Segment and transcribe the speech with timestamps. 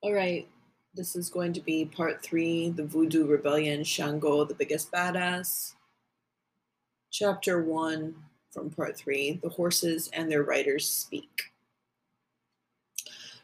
[0.00, 0.46] All right,
[0.94, 5.74] this is going to be part three The Vodou Rebellion Changó, the Biggest Badass.
[7.10, 8.14] Chapter one
[8.52, 11.50] from part three The Horses and Their Riders Speak.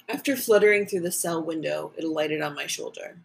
[0.09, 3.17] After fluttering through the cell window, it alighted on my shoulder.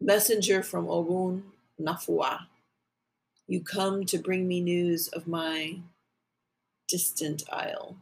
[0.00, 1.44] Messenger from Ogun
[1.80, 2.46] Nafua,
[3.46, 5.78] you come to bring me news of my
[6.88, 7.96] distant isle.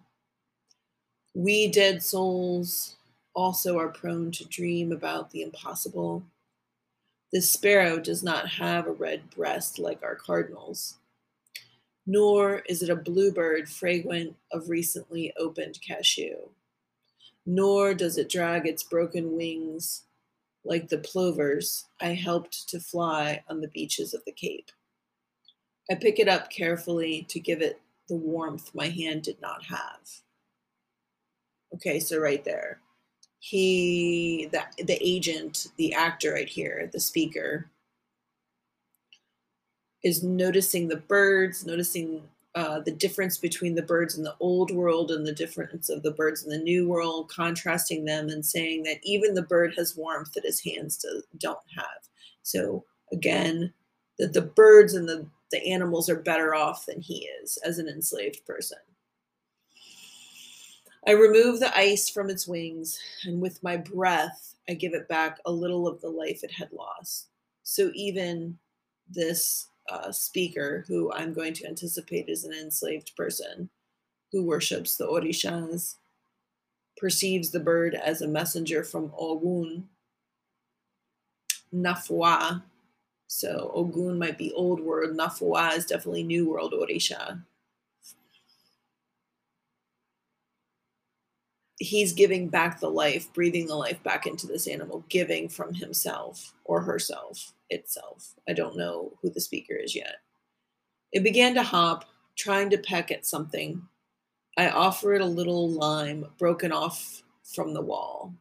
[1.35, 2.95] We dead souls
[3.35, 6.23] also are prone to dream about the impossible.
[7.33, 10.99] This sparrow does not have a red breast like our cardinals,
[12.07, 16.37] nor is it a bluebird fragrant of recently opened cashew,
[17.45, 20.05] nor does it drag its broken wings
[20.65, 24.71] like the plovers I helped to fly on the beaches of the Cape.
[25.91, 30.24] I pick it up carefully to give it the warmth my hand did not have.
[31.75, 32.81] Okay, so right there.
[33.41, 37.71] He the the agent, the actor right here, the speaker
[40.03, 42.23] is noticing the birds, noticing
[42.55, 46.13] uh, the difference between the birds in the old world and the difference of the
[46.13, 50.33] birds in the new world, contrasting them and saying that even the bird has warmth
[50.35, 52.09] that his hands do, don't have.
[52.43, 53.73] So again,
[54.19, 57.89] that the birds and the, the animals are better off than he is as an
[57.89, 58.79] enslaved person.
[61.07, 65.39] I remove the ice from its wings, and with my breath, I give it back
[65.45, 67.29] a little of the life it had lost.
[67.63, 68.59] So even
[69.09, 73.69] this uh, speaker, who I'm going to anticipate is an enslaved person
[74.33, 75.97] who worships the Orishas,
[76.97, 79.89] perceives the bird as a messenger from Ogun,
[81.75, 82.63] Nafua.
[83.27, 87.43] So Ogun might be old world, Nafua is definitely new world Orisha.
[91.79, 96.55] He's giving back the life, breathing the life back into this animal, giving from himself
[96.65, 98.35] or herself itself.
[98.49, 100.17] I don't know who the speaker is yet.
[101.13, 102.05] It began to hop,
[102.37, 103.83] trying to peck at something.
[104.57, 108.35] I offer it a little lime broken off from the wall.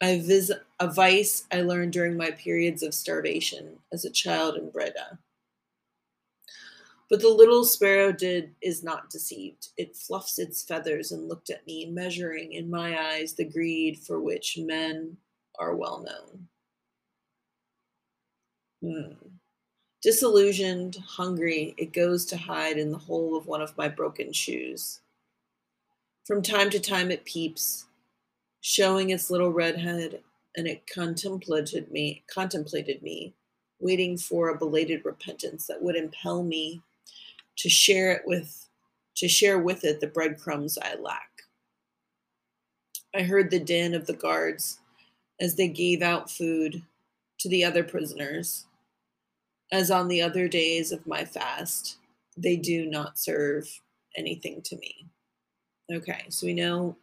[0.00, 4.70] I vis- a vice I learned during my periods of starvation as a child in
[4.70, 5.18] Breda.
[7.10, 9.70] But the little sparrow did is not deceived.
[9.76, 14.20] It fluffs its feathers and looked at me, measuring in my eyes the greed for
[14.20, 15.16] which men
[15.58, 16.48] are well known.
[18.80, 19.28] Hmm.
[20.02, 25.00] Disillusioned, hungry, it goes to hide in the hole of one of my broken shoes.
[26.26, 27.86] From time to time it peeps,
[28.60, 30.22] showing its little red head,
[30.56, 33.34] and it contemplated me, contemplated me,
[33.80, 36.80] waiting for a belated repentance that would impel me
[37.60, 38.68] to share it with
[39.16, 41.28] to share with it the breadcrumbs I lack.
[43.14, 44.78] I heard the din of the guards
[45.40, 46.82] as they gave out food
[47.38, 48.66] to the other prisoners.
[49.72, 51.98] As on the other days of my fast,
[52.36, 53.68] they do not serve
[54.16, 55.06] anything to me.
[55.92, 56.96] Okay, so we know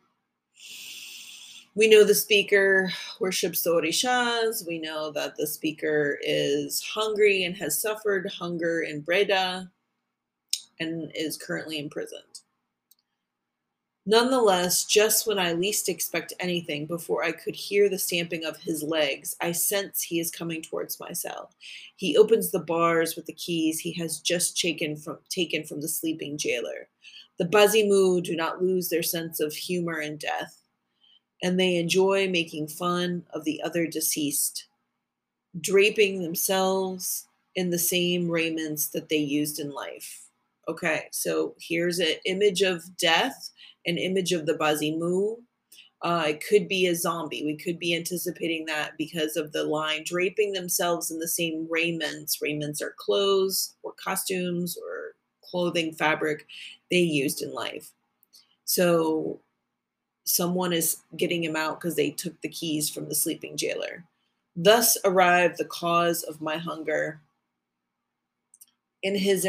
[1.76, 4.66] we know the speaker worships the Orishas.
[4.66, 9.70] We know that the speaker is hungry and has suffered hunger in Breda
[10.80, 12.42] and is currently imprisoned.
[14.10, 18.82] Nonetheless, just when I least expect anything, before I could hear the stamping of his
[18.82, 21.52] legs, I sense he is coming towards my cell.
[21.98, 25.90] He opens the bars with the keys he has just taken from, taken from the
[25.90, 26.88] sleeping jailer.
[27.38, 30.62] The Bazimu do not lose their sense of humor in death,
[31.44, 34.68] and they enjoy making fun of the other deceased,
[35.60, 40.27] draping themselves in the same raiments that they used in life.
[40.70, 43.52] Okay, so here's an image of death,
[43.86, 45.38] an image of the Bazimu.
[46.02, 47.44] Uh, it could be a zombie.
[47.44, 52.40] We could be anticipating that because of the line draping themselves in the same raiments.
[52.42, 56.46] Raiments are clothes or costumes or clothing fabric
[56.92, 57.92] they used in life.
[58.66, 59.40] So
[60.26, 64.04] someone is getting him out because they took the keys from the sleeping jailer.
[64.56, 67.22] Thus arrived the cause of my hunger
[69.04, 69.48] in his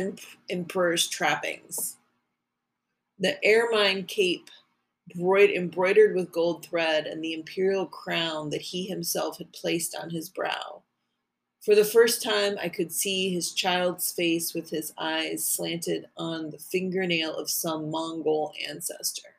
[0.50, 1.96] emperor's trappings.
[3.18, 4.50] The ermine cape
[5.16, 10.28] embroidered with gold thread and the imperial crown that he himself had placed on his
[10.28, 10.82] brow.
[11.60, 16.50] For the first time, I could see his child's face with his eyes slanted on
[16.50, 19.34] the fingernail of some Mongol ancestor.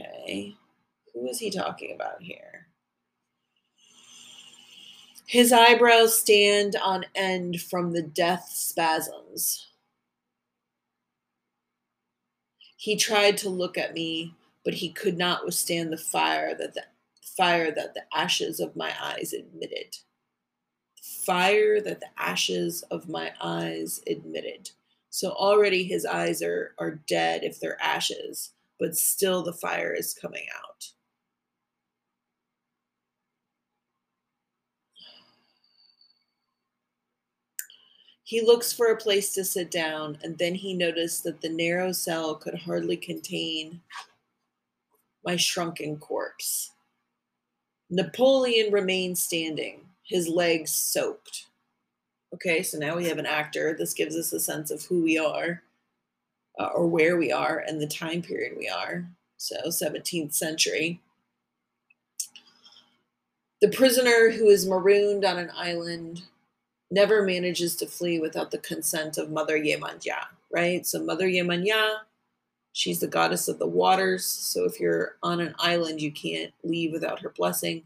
[0.00, 0.54] Okay,
[1.12, 2.67] who is he talking about here?
[5.28, 9.68] His eyebrows stand on end from the death spasms.
[12.78, 14.32] He tried to look at me,
[14.64, 16.84] but he could not withstand the fire that the
[17.36, 19.98] fire that the ashes of my eyes admitted.
[21.26, 24.70] Fire that the ashes of my eyes admitted.
[25.10, 30.14] So already his eyes are, are dead if they're ashes, but still the fire is
[30.14, 30.92] coming out.
[38.28, 41.92] He looks for a place to sit down, and then he noticed that the narrow
[41.92, 43.80] cell could hardly contain
[45.24, 46.72] my shrunken corpse.
[47.88, 51.46] Napoleon remained standing, his legs soaked.
[52.34, 53.74] Okay, so now we have an actor.
[53.78, 55.62] This gives us a sense of who we are
[56.60, 59.08] uh, or where we are and the time period we are.
[59.38, 61.00] So, 17th century.
[63.62, 66.24] The prisoner who is marooned on an island
[66.90, 70.86] never manages to flee without the consent of Mother Yemanja, right?
[70.86, 71.96] So Mother Yemanja,
[72.72, 74.24] she's the goddess of the waters.
[74.24, 77.84] So if you're on an island, you can't leave without her blessing.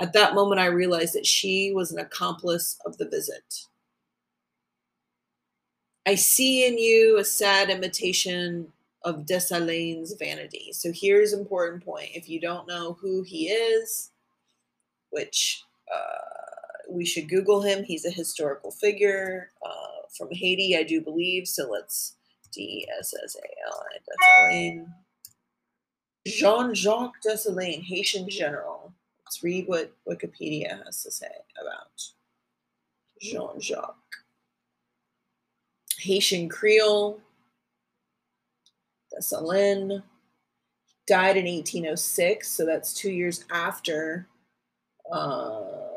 [0.00, 3.66] At that moment, I realized that she was an accomplice of the visit.
[6.06, 8.72] I see in you a sad imitation
[9.02, 10.72] of Dessalines' vanity.
[10.72, 12.10] So here's important point.
[12.14, 14.10] If you don't know who he is,
[15.10, 15.62] which
[15.94, 16.37] uh,
[16.88, 17.84] we should Google him.
[17.84, 21.46] He's a historical figure uh, from Haiti, I do believe.
[21.46, 22.16] So let's
[22.52, 24.84] D S S A L I.
[26.26, 28.92] Jean Jacques Dessalines, Haitian general.
[29.24, 31.30] Let's read what Wikipedia has to say
[31.60, 32.02] about
[33.20, 33.94] Jean Jacques.
[35.98, 37.20] Haitian Creole.
[39.14, 40.02] Dessalines
[41.06, 44.28] died in 1806, so that's two years after
[45.10, 45.87] uh,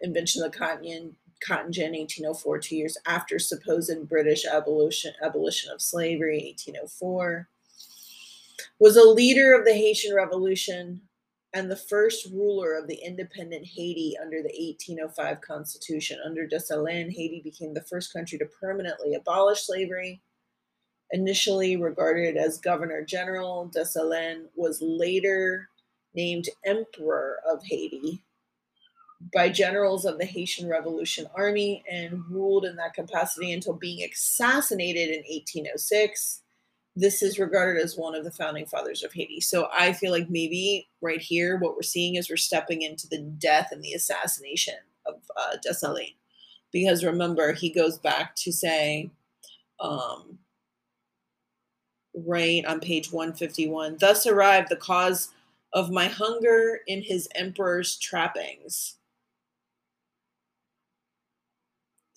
[0.00, 5.80] invention of the cotton, cotton gin, 1804, two years after supposed British abolition, abolition of
[5.80, 7.48] slavery, 1804.
[8.78, 11.02] Was a leader of the Haitian Revolution
[11.52, 16.18] and the first ruler of the independent Haiti under the 1805 Constitution.
[16.24, 20.20] Under Dessalines, Haiti became the first country to permanently abolish slavery.
[21.12, 25.68] Initially regarded as governor general, Dessalines was later
[26.14, 28.22] named emperor of Haiti
[29.34, 35.08] by generals of the Haitian Revolution Army and ruled in that capacity until being assassinated
[35.10, 36.42] in 1806.
[36.96, 39.40] This is regarded as one of the founding fathers of Haiti.
[39.40, 43.18] So I feel like maybe right here, what we're seeing is we're stepping into the
[43.18, 44.74] death and the assassination
[45.06, 46.14] of uh, Dessalines.
[46.72, 49.10] Because remember, he goes back to say,
[49.80, 50.38] um,
[52.14, 55.30] right on page 151, thus arrived the cause
[55.72, 58.96] of my hunger in his emperor's trappings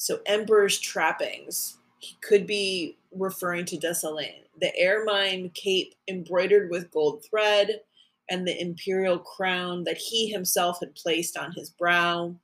[0.03, 1.77] So Emperor's trappings.
[1.99, 4.43] He could be referring to Dessalines.
[4.59, 7.79] The ermine cape embroidered with gold thread
[8.29, 12.35] and the imperial crown that he himself had placed on his brow.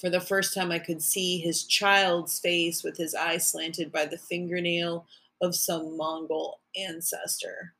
[0.00, 4.06] For the first time, I could see his child's face with his eye slanted by
[4.06, 5.06] the fingernail
[5.40, 7.75] of some Mongol ancestor.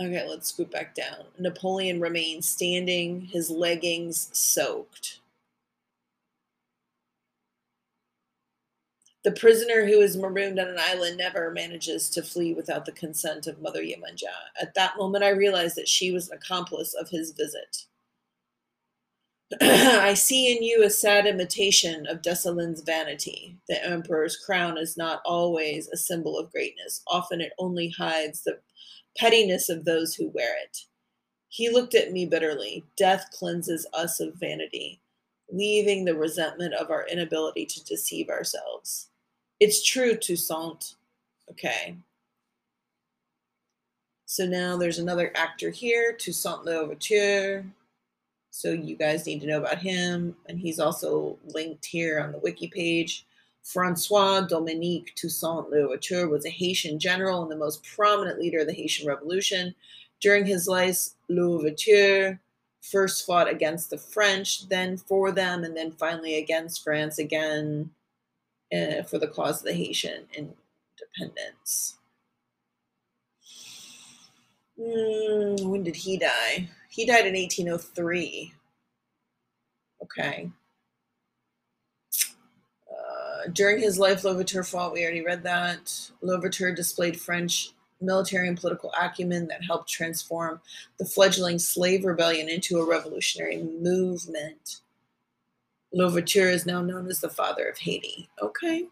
[0.00, 1.24] Okay, let's scoot back down.
[1.38, 5.20] Napoleon remains standing, his leggings soaked.
[9.24, 13.46] The prisoner who is marooned on an island never manages to flee without the consent
[13.46, 14.32] of Mother Yemanja.
[14.60, 17.86] At that moment, I realized that she was an accomplice of his visit.
[19.60, 23.56] I see in you a sad imitation of Dessalines' vanity.
[23.68, 27.02] The emperor's crown is not always a symbol of greatness.
[27.08, 28.60] Often it only hides the
[29.16, 30.78] pettiness of those who wear it.
[31.48, 32.84] He looked at me bitterly.
[32.96, 35.00] Death cleanses us of vanity,
[35.50, 39.08] leaving the resentment of our inability to deceive ourselves.
[39.60, 40.96] It's true, Toussaint.
[41.50, 41.96] Okay.
[44.26, 47.64] So now there's another actor here, Toussaint Louverture.
[48.50, 50.36] So you guys need to know about him.
[50.46, 53.24] And he's also linked here on the wiki page.
[53.66, 58.72] Francois Dominique Toussaint Louverture was a Haitian general and the most prominent leader of the
[58.72, 59.74] Haitian Revolution.
[60.20, 62.40] During his life, Louverture
[62.80, 67.90] first fought against the French, then for them, and then finally against France again
[68.72, 71.96] uh, for the cause of the Haitian independence.
[74.78, 76.68] Mm, when did he die?
[76.88, 78.54] He died in 1803.
[80.04, 80.52] Okay
[83.52, 84.92] during his life, Louverture fought.
[84.92, 86.10] We already read that.
[86.22, 90.60] Louverture displayed French military and political acumen that helped transform
[90.98, 94.80] the fledgling slave rebellion into a revolutionary movement.
[95.92, 98.28] Louverture is now known as the father of Haiti.
[98.42, 98.86] Okay.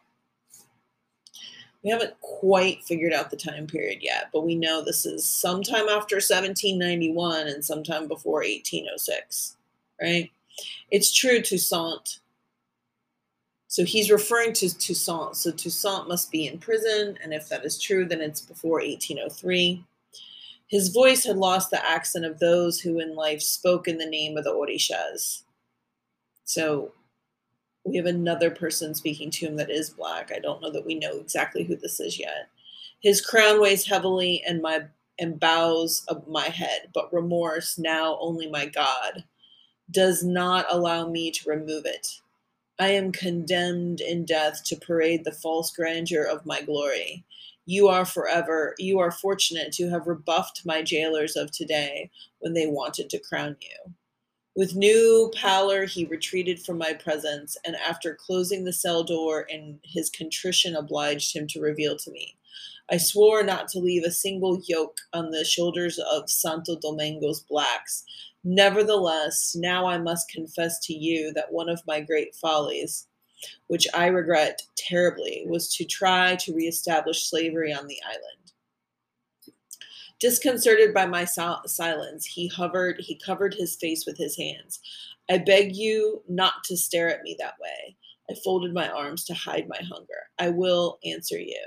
[1.82, 5.86] We haven't quite figured out the time period yet, but we know this is sometime
[5.88, 9.56] after 1791 and sometime before 1806,
[10.00, 10.30] right?
[10.90, 12.20] It's true, Toussaint.
[13.74, 15.34] So he's referring to Toussaint.
[15.34, 19.84] So Toussaint must be in prison, and if that is true, then it's before 1803.
[20.68, 24.36] His voice had lost the accent of those who in life spoke in the name
[24.36, 25.42] of the Orishas.
[26.44, 26.92] So
[27.82, 30.30] we have another person speaking to him that is black.
[30.32, 32.50] I don't know that we know exactly who this is yet.
[33.00, 34.84] His crown weighs heavily and my
[35.18, 39.24] and bows of my head, but remorse, now only my God,
[39.90, 42.20] does not allow me to remove it.
[42.78, 47.24] I am condemned in death to parade the false grandeur of my glory.
[47.66, 52.66] You are forever, you are fortunate to have rebuffed my jailers of today when they
[52.66, 53.94] wanted to crown you.
[54.56, 59.80] With new pallor, he retreated from my presence, and after closing the cell door, and
[59.82, 62.36] his contrition obliged him to reveal to me.
[62.90, 68.04] I swore not to leave a single yoke on the shoulders of Santo Domingo's blacks.
[68.44, 73.08] Nevertheless, now I must confess to you that one of my great follies,
[73.68, 78.52] which I regret terribly, was to try to reestablish slavery on the island.
[80.20, 84.80] Disconcerted by my silence, he hovered, he covered his face with his hands.
[85.30, 87.96] I beg you not to stare at me that way.
[88.30, 90.28] I folded my arms to hide my hunger.
[90.38, 91.66] I will answer you.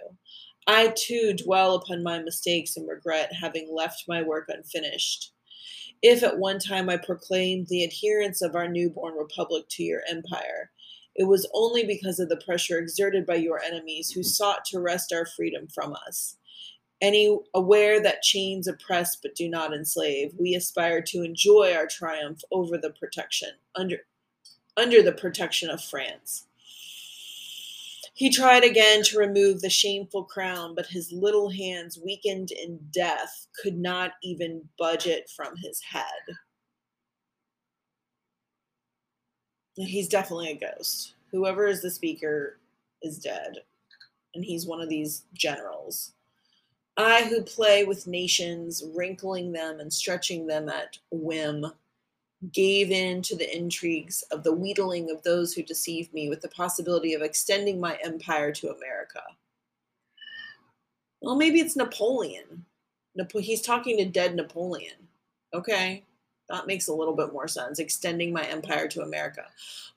[0.68, 5.34] I too dwell upon my mistakes and regret having left my work unfinished.
[6.02, 10.72] If at one time I proclaimed the adherence of our newborn republic to your empire,
[11.16, 15.12] it was only because of the pressure exerted by your enemies who sought to wrest
[15.12, 16.38] our freedom from us.
[17.00, 22.42] Any aware that chains oppress but do not enslave we aspire to enjoy our triumph
[22.52, 23.98] over the protection under
[24.76, 26.47] under the protection of france
[28.18, 33.46] he tried again to remove the shameful crown but his little hands weakened in death
[33.62, 36.04] could not even budge it from his head.
[39.76, 41.14] He's definitely a ghost.
[41.32, 42.58] Whoever is the speaker
[43.04, 43.58] is dead.
[44.34, 46.14] And he's one of these generals.
[46.98, 51.68] I who play with nations, wrinkling them and stretching them at whim,
[52.52, 56.50] gave in to the intrigues of the wheedling of those who deceived me with the
[56.50, 59.22] possibility of extending my empire to America.
[61.22, 62.66] Well, maybe it's Napoleon.
[63.34, 65.08] he's talking to dead Napoleon.
[65.54, 66.04] Okay.
[66.50, 67.80] That makes a little bit more sense.
[67.80, 69.44] Extending my empire to America.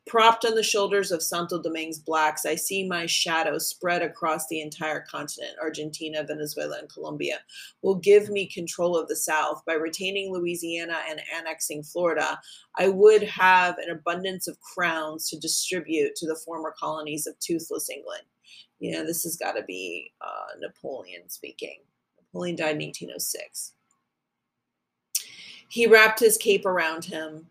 [0.07, 4.61] Propped on the shoulders of Santo Domingue's blacks, I see my shadow spread across the
[4.61, 5.55] entire continent.
[5.63, 7.39] Argentina, Venezuela, and Colombia
[7.83, 9.63] will give me control of the South.
[9.67, 12.41] By retaining Louisiana and annexing Florida,
[12.77, 17.91] I would have an abundance of crowns to distribute to the former colonies of toothless
[17.91, 18.25] England.
[18.81, 21.83] You know, this has got to be uh, Napoleon speaking.
[22.19, 23.75] Napoleon died in 1806.
[25.71, 27.47] He wrapped his cape around him.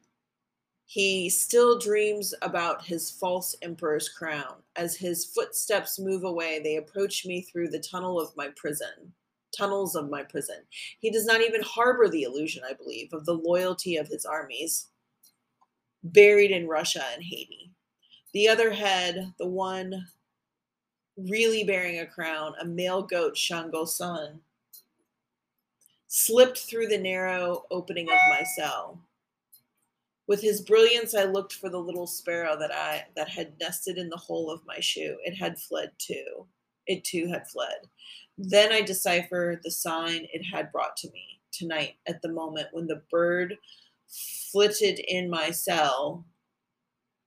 [0.86, 4.56] He still dreams about his false emperor's crown.
[4.76, 9.14] As his footsteps move away, they approach me through the tunnel of my prison,
[9.58, 10.58] tunnels of my prison.
[11.00, 14.88] He does not even harbor the illusion, I believe, of the loyalty of his armies
[16.04, 17.72] buried in Russia and Haiti.
[18.34, 20.06] The other head, the one
[21.16, 24.42] really bearing a crown, a male goat, Shango Sun,
[26.10, 29.00] slipped through the narrow opening of my cell.
[30.28, 34.10] With his brilliance, I looked for the little sparrow that I that had nested in
[34.10, 35.18] the hole of my shoe.
[35.24, 36.48] It had fled too.
[36.88, 37.78] It too had fled.
[38.38, 42.88] Then I deciphered the sign it had brought to me tonight at the moment when
[42.88, 43.56] the bird
[44.52, 46.26] flitted in my cell.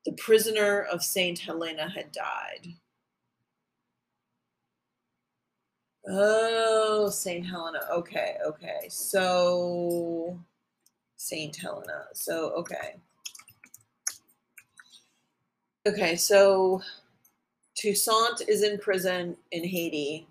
[0.04, 2.66] The prisoner of Saint Helena had died.
[6.08, 7.46] Oh, St.
[7.46, 7.80] Helena.
[7.92, 8.88] Okay, okay.
[8.88, 10.38] So,
[11.16, 11.54] St.
[11.54, 12.06] Helena.
[12.12, 12.96] So, okay.
[15.86, 16.80] Okay, so
[17.76, 20.26] Toussaint is in prison in Haiti.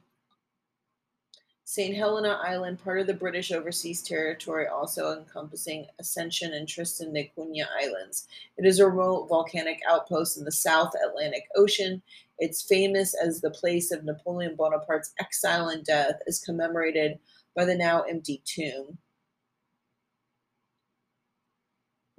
[1.71, 1.95] St.
[1.95, 7.63] Helena Island, part of the British Overseas Territory, also encompassing Ascension and Tristan da Cunha
[7.81, 8.27] Islands.
[8.57, 12.01] It is a remote volcanic outpost in the South Atlantic Ocean.
[12.39, 17.17] It's famous as the place of Napoleon Bonaparte's exile and death, is commemorated
[17.55, 18.97] by the now empty tomb.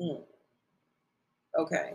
[0.00, 0.22] Hmm.
[1.58, 1.92] Okay.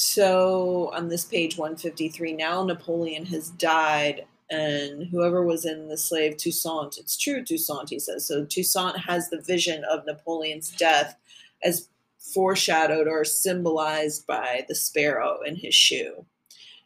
[0.00, 6.36] So on this page 153 now napoleon has died and whoever was in the slave
[6.36, 11.16] toussaint it's true toussaint he says so toussaint has the vision of napoleon's death
[11.62, 11.88] as
[12.20, 16.24] foreshadowed or symbolized by the sparrow in his shoe.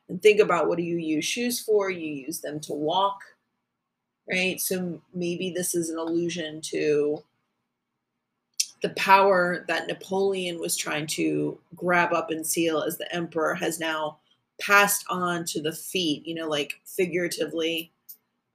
[0.08, 1.90] And think about what do you use shoes for?
[1.90, 3.20] You use them to walk,
[4.30, 4.60] right?
[4.60, 7.22] So maybe this is an allusion to
[8.84, 13.80] the power that Napoleon was trying to grab up and seal as the emperor has
[13.80, 14.18] now
[14.60, 17.90] passed on to the feet, you know, like figuratively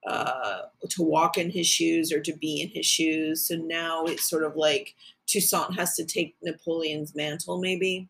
[0.06, 3.48] uh, to walk in his shoes or to be in his shoes.
[3.48, 4.94] So now it's sort of like
[5.26, 8.08] Toussaint has to take Napoleon's mantle, maybe.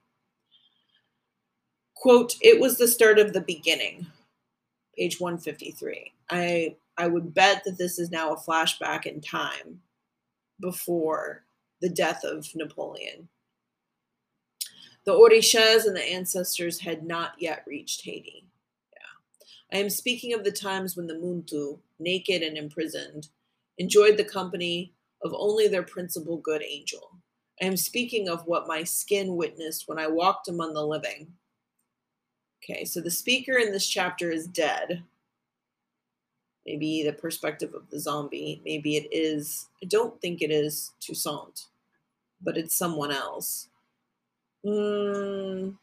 [1.95, 4.07] Quote, it was the start of the beginning.
[4.97, 6.11] Page 153.
[6.29, 9.79] I I would bet that this is now a flashback in time
[10.59, 11.45] before
[11.81, 13.27] the death of Napoleon.
[15.05, 18.45] The Orishas and the ancestors had not yet reached Haiti.
[18.93, 19.77] Yeah.
[19.77, 23.29] I am speaking of the times when the Muntu, naked and imprisoned,
[23.77, 24.93] enjoyed the company
[25.23, 27.17] of only their principal good angel.
[27.61, 31.27] I am speaking of what my skin witnessed when I walked among the living.
[32.63, 35.03] Okay, so the speaker in this chapter is dead.
[36.65, 38.61] Maybe the perspective of the zombie.
[38.65, 41.67] Maybe it is, I don't think it is Toussaint,
[42.41, 43.69] but it's someone else.
[44.65, 45.77] Mm,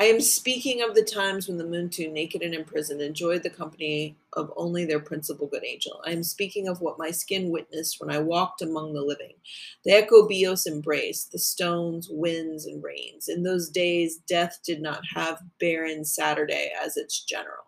[0.00, 4.16] I am speaking of the times when the Muntu, naked and imprisoned, enjoyed the company
[4.32, 6.02] of only their principal good angel.
[6.04, 9.34] I am speaking of what my skin witnessed when I walked among the living.
[9.84, 13.28] The ecobios embraced, the stones, winds, and rains.
[13.28, 17.62] In those days, death did not have barren Saturday as its general.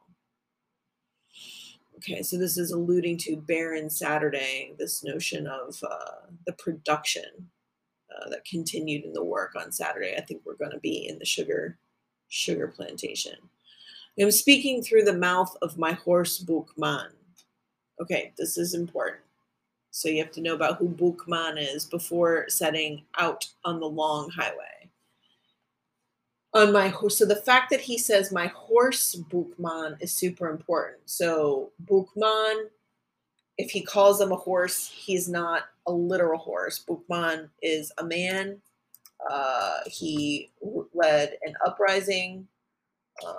[1.99, 7.51] Okay, so this is alluding to barren Saturday, this notion of uh, the production
[8.11, 10.17] uh, that continued in the work on Saturday.
[10.17, 11.79] I think we're going to be in the sugar
[12.29, 13.37] sugar plantation.
[14.19, 17.11] I'm speaking through the mouth of my horse Bukman.
[18.01, 19.23] Okay, this is important.
[19.91, 24.31] So you have to know about who Bukman is before setting out on the long
[24.31, 24.91] highway.
[26.55, 30.99] On my horse, so the fact that he says my horse Bukman is super important.
[31.07, 32.67] So Bukman,
[33.59, 36.83] if he calls him a horse, he's not a literal horse.
[36.87, 38.61] Bukman is a man
[39.31, 40.51] uh, he
[40.93, 42.49] led an uprising.
[43.27, 43.35] Um,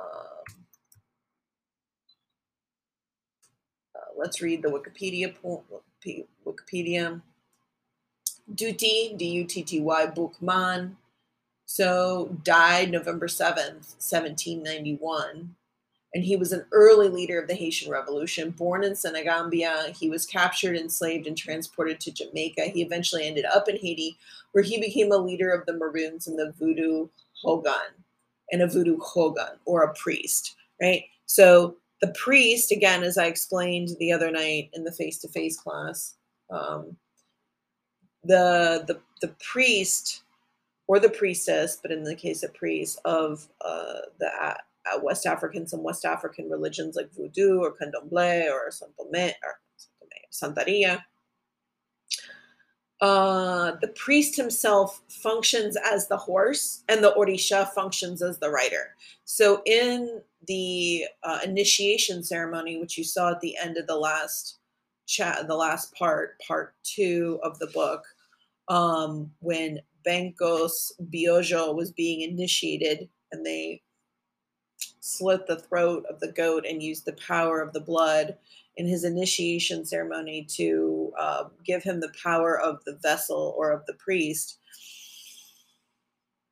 [3.95, 5.33] uh, let's read the Wikipedia.
[6.45, 7.21] Wikipedia.
[8.53, 10.95] Dutty, D-U-T-T-Y, Bukman.
[11.65, 15.55] So died November 7th, 1791
[16.13, 18.51] and he was an early leader of the Haitian Revolution.
[18.51, 22.65] Born in Senegambia, he was captured, enslaved, and transported to Jamaica.
[22.65, 24.17] He eventually ended up in Haiti,
[24.53, 27.07] where he became a leader of the Maroons and the Voodoo
[27.43, 27.93] houngan,
[28.51, 31.03] and a Voodoo houngan, or a priest, right?
[31.25, 36.15] So the priest, again, as I explained the other night in the face-to-face class,
[36.49, 36.95] um,
[38.23, 40.23] the the the priest
[40.87, 44.57] or the priestess, but in the case of priest of uh, the
[44.93, 49.59] uh, West African, some West African religions like Voodoo or Candomblé or Santomé or.
[52.99, 58.95] Uh, the priest himself functions as the horse, and the orisha functions as the rider.
[59.23, 64.57] So, in the uh, initiation ceremony, which you saw at the end of the last
[65.05, 68.03] chat, the last part, part two of the book,
[68.67, 73.81] um, when Benkos Biojo was being initiated, and they
[75.07, 78.35] slit the throat of the goat and used the power of the blood
[78.75, 83.85] in his initiation ceremony to uh, give him the power of the vessel or of
[83.85, 84.59] the priest.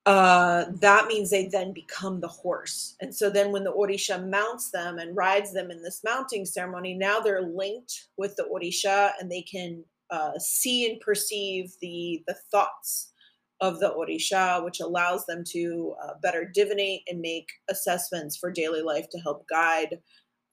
[0.06, 2.96] Uh, that means they then become the horse.
[3.02, 6.94] And so then when the Orisha mounts them and rides them in this mounting ceremony,
[6.94, 12.36] now they're linked with the Orisha and they can uh, see and perceive the, the
[12.52, 13.14] thoughts
[13.62, 18.82] of the Orisha, which allows them to uh, better divinate and make assessments for daily
[18.82, 20.00] life to help guide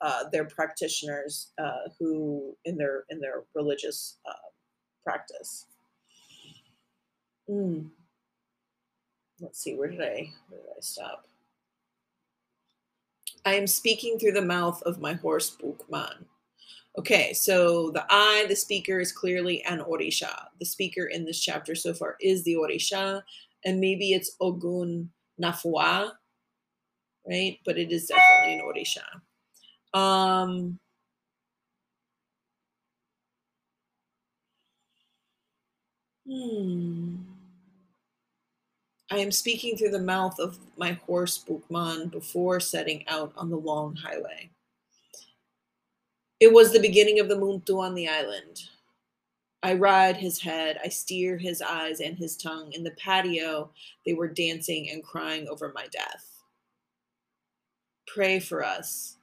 [0.01, 4.33] uh, their practitioners uh, who in their in their religious uh,
[5.05, 5.67] practice.
[7.49, 7.91] Mm.
[9.41, 11.27] Let's see, where did I where did I stop?
[13.45, 16.27] I am speaking through the mouth of my horse Bukman.
[16.99, 20.49] Okay, so the I, the speaker, is clearly an Orisha.
[20.59, 23.23] The speaker in this chapter so far is the Orisha,
[23.65, 25.11] and maybe it's Ogun
[25.43, 26.13] Nafua,
[27.27, 27.59] right?
[27.65, 29.99] But it is definitely an Orisha.
[29.99, 30.79] Um,
[36.27, 37.17] hmm.
[39.11, 43.57] I am speaking through the mouth of my horse Bukman before setting out on the
[43.59, 44.51] long highway.
[46.43, 48.65] It was the beginning of the Muntu on the island.
[49.63, 52.73] I ride his head, I steer his eyes and his tongue.
[52.73, 53.71] In the patio,
[54.05, 56.43] they were dancing and crying over my death.
[58.09, 59.19] Pray for us.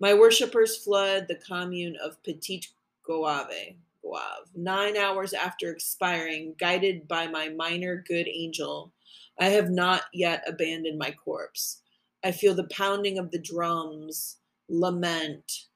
[0.00, 2.64] My worshippers flood the commune of Petit
[3.08, 4.48] Goave, Goave.
[4.56, 8.92] Nine hours after expiring, guided by my minor good angel,
[9.38, 11.80] I have not yet abandoned my corpse.
[12.24, 14.38] I feel the pounding of the drums,
[14.68, 15.66] lament,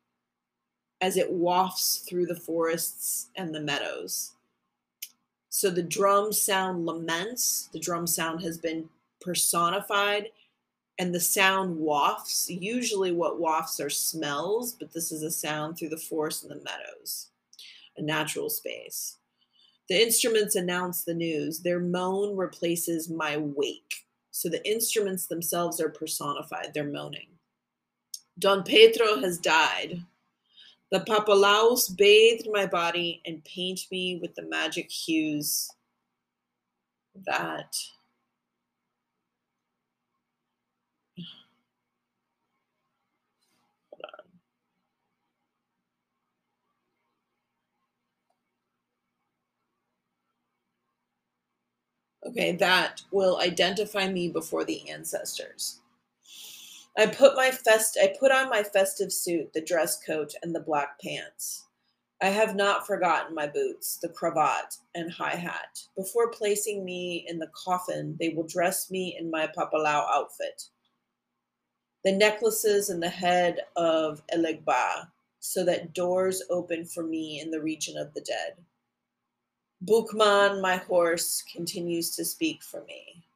[1.00, 4.32] as it wafts through the forests and the meadows.
[5.48, 8.88] So the drum sound laments, the drum sound has been
[9.20, 10.30] personified,
[10.98, 12.50] and the sound wafts.
[12.50, 16.64] Usually, what wafts are smells, but this is a sound through the forest and the
[16.64, 17.30] meadows,
[17.96, 19.16] a natural space.
[19.88, 21.60] The instruments announce the news.
[21.60, 24.04] Their moan replaces my wake.
[24.30, 27.37] So the instruments themselves are personified, they're moaning.
[28.38, 30.04] Don Pedro has died.
[30.90, 35.70] The papalaos bathed my body and paint me with the magic hues
[37.26, 37.74] that
[52.24, 55.80] okay that will identify me before the ancestors
[56.98, 60.60] I put my fest I put on my festive suit, the dress coat, and the
[60.60, 61.64] black pants.
[62.20, 65.80] I have not forgotten my boots, the cravat, and high hat.
[65.96, 70.64] Before placing me in the coffin, they will dress me in my papalao outfit.
[72.04, 75.08] The necklaces and the head of Elegba,
[75.38, 78.56] so that doors open for me in the region of the dead.
[79.84, 83.27] Bukman, my horse, continues to speak for me.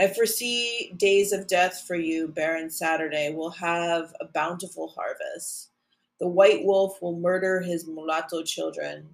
[0.00, 5.70] I foresee days of death for you, barren Saturday, will have a bountiful harvest.
[6.18, 9.08] The white wolf will murder his mulatto children,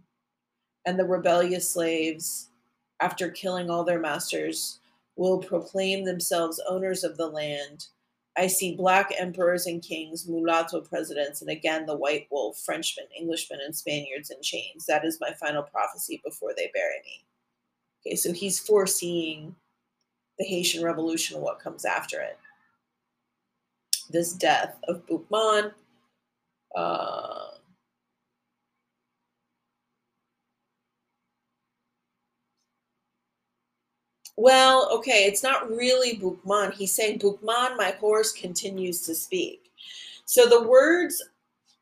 [0.86, 2.50] and the rebellious slaves,
[3.00, 4.78] after killing all their masters,
[5.16, 7.88] will proclaim themselves owners of the land.
[8.36, 13.58] I see black emperors and kings, mulatto presidents, and again the white wolf, Frenchmen, Englishmen,
[13.64, 14.86] and Spaniards in chains.
[14.86, 17.24] That is my final prophecy before they bury me.
[18.06, 19.56] Okay, so he's foreseeing
[20.38, 22.38] the Haitian Revolution and what comes after it.
[24.10, 25.72] This death of Boukman.
[26.74, 27.48] Uh,
[34.36, 36.72] well, okay, it's not really Boukman.
[36.72, 39.70] He's saying, Boukman, my horse continues to speak.
[40.24, 41.22] So the words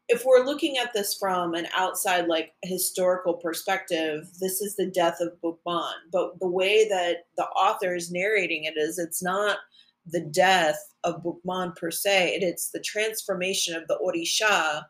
[0.09, 5.19] if we're looking at this from an outside like historical perspective this is the death
[5.21, 9.59] of Boukman but the way that the author is narrating it is it's not
[10.07, 12.38] the death of Boukman per se.
[12.40, 14.85] It's the transformation of the Orisha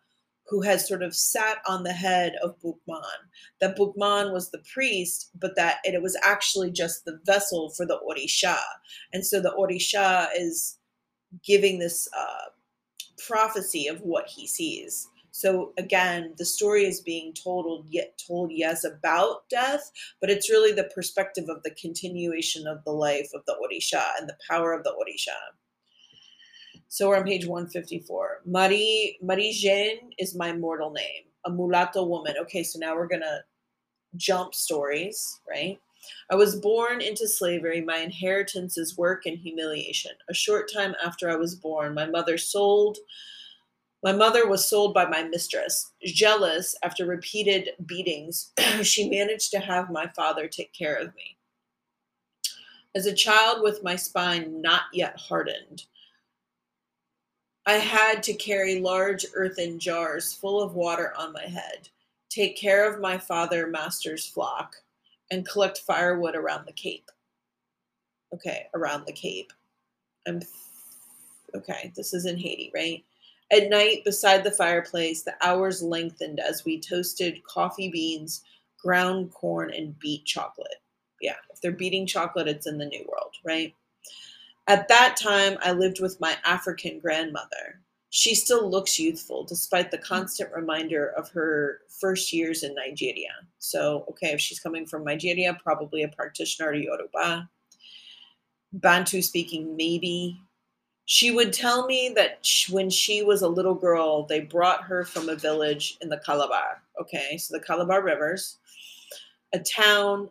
[0.49, 3.03] who has sort of sat on the head of Boukman
[3.61, 7.99] that Boukman was the priest but that it was actually just the vessel for the
[8.09, 8.59] Orisha
[9.13, 10.79] and so the Orisha is
[11.45, 12.51] giving this uh,
[13.27, 15.09] prophecy of what he sees.
[15.31, 20.73] So again, the story is being told yet told yes about death, but it's really
[20.73, 24.83] the perspective of the continuation of the life of the Orisha and the power of
[24.83, 25.37] the Orisha.
[26.89, 28.43] So we're on page 154.
[28.47, 32.37] Marie Marie Jeanne is my mortal name, a mulatto woman.
[32.41, 33.41] Okay, so now we're gonna
[34.17, 35.79] jump stories, right?
[36.31, 37.81] I was born into slavery.
[37.81, 40.13] My inheritance is work and humiliation.
[40.29, 42.99] A short time after I was born, my mother sold.
[44.03, 45.93] My mother was sold by my mistress.
[46.05, 51.37] Jealous after repeated beatings, she managed to have my father take care of me.
[52.95, 55.85] As a child with my spine not yet hardened,
[57.67, 61.89] I had to carry large earthen jars full of water on my head,
[62.31, 64.77] take care of my father master's flock,
[65.31, 67.11] and collect firewood around the cape.
[68.33, 69.53] Okay, around the cape.
[70.27, 70.41] I'm
[71.55, 73.05] okay, this is in Haiti, right?
[73.53, 78.43] At night, beside the fireplace, the hours lengthened as we toasted coffee beans,
[78.79, 80.83] ground corn, and beat chocolate.
[81.21, 83.73] Yeah, if they're beating chocolate, it's in the New World, right?
[84.67, 87.81] At that time, I lived with my African grandmother.
[88.17, 90.05] She still looks youthful despite the mm.
[90.05, 93.35] constant reminder of her first years in Nigeria.
[93.59, 97.47] So, okay, if she's coming from Nigeria, probably a practitioner of Yoruba.
[98.73, 100.41] Bantu speaking, maybe.
[101.05, 105.29] She would tell me that when she was a little girl, they brought her from
[105.29, 106.81] a village in the Calabar.
[106.99, 108.57] Okay, so the Calabar Rivers,
[109.53, 110.31] a town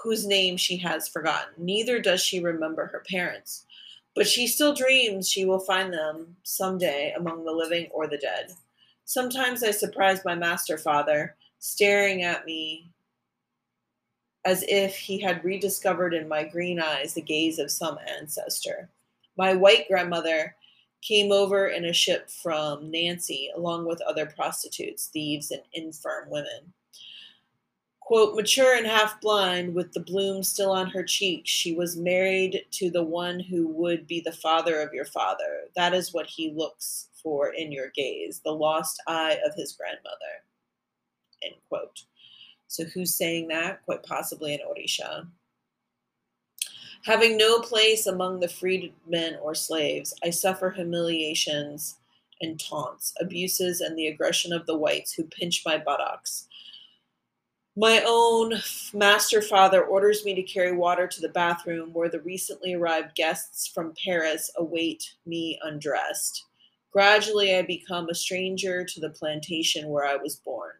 [0.00, 1.54] whose name she has forgotten.
[1.58, 3.66] Neither does she remember her parents.
[4.14, 8.52] But she still dreams she will find them someday among the living or the dead.
[9.04, 12.90] Sometimes I surprise my master father, staring at me
[14.44, 18.88] as if he had rediscovered in my green eyes the gaze of some ancestor.
[19.36, 20.54] My white grandmother
[21.02, 26.72] came over in a ship from Nancy, along with other prostitutes, thieves, and infirm women.
[28.10, 32.64] Quote, mature and half blind, with the bloom still on her cheeks, she was married
[32.72, 35.68] to the one who would be the father of your father.
[35.76, 40.42] That is what he looks for in your gaze, the lost eye of his grandmother.
[41.44, 42.02] End quote.
[42.66, 43.84] So, who's saying that?
[43.84, 45.28] Quite possibly an Orisha.
[47.04, 51.98] Having no place among the freedmen or slaves, I suffer humiliations
[52.40, 56.48] and taunts, abuses, and the aggression of the whites who pinch my buttocks
[57.76, 58.54] my own
[58.92, 63.68] master father orders me to carry water to the bathroom where the recently arrived guests
[63.68, 66.46] from Paris await me undressed.
[66.92, 70.72] Gradually, I become a stranger to the plantation where I was born.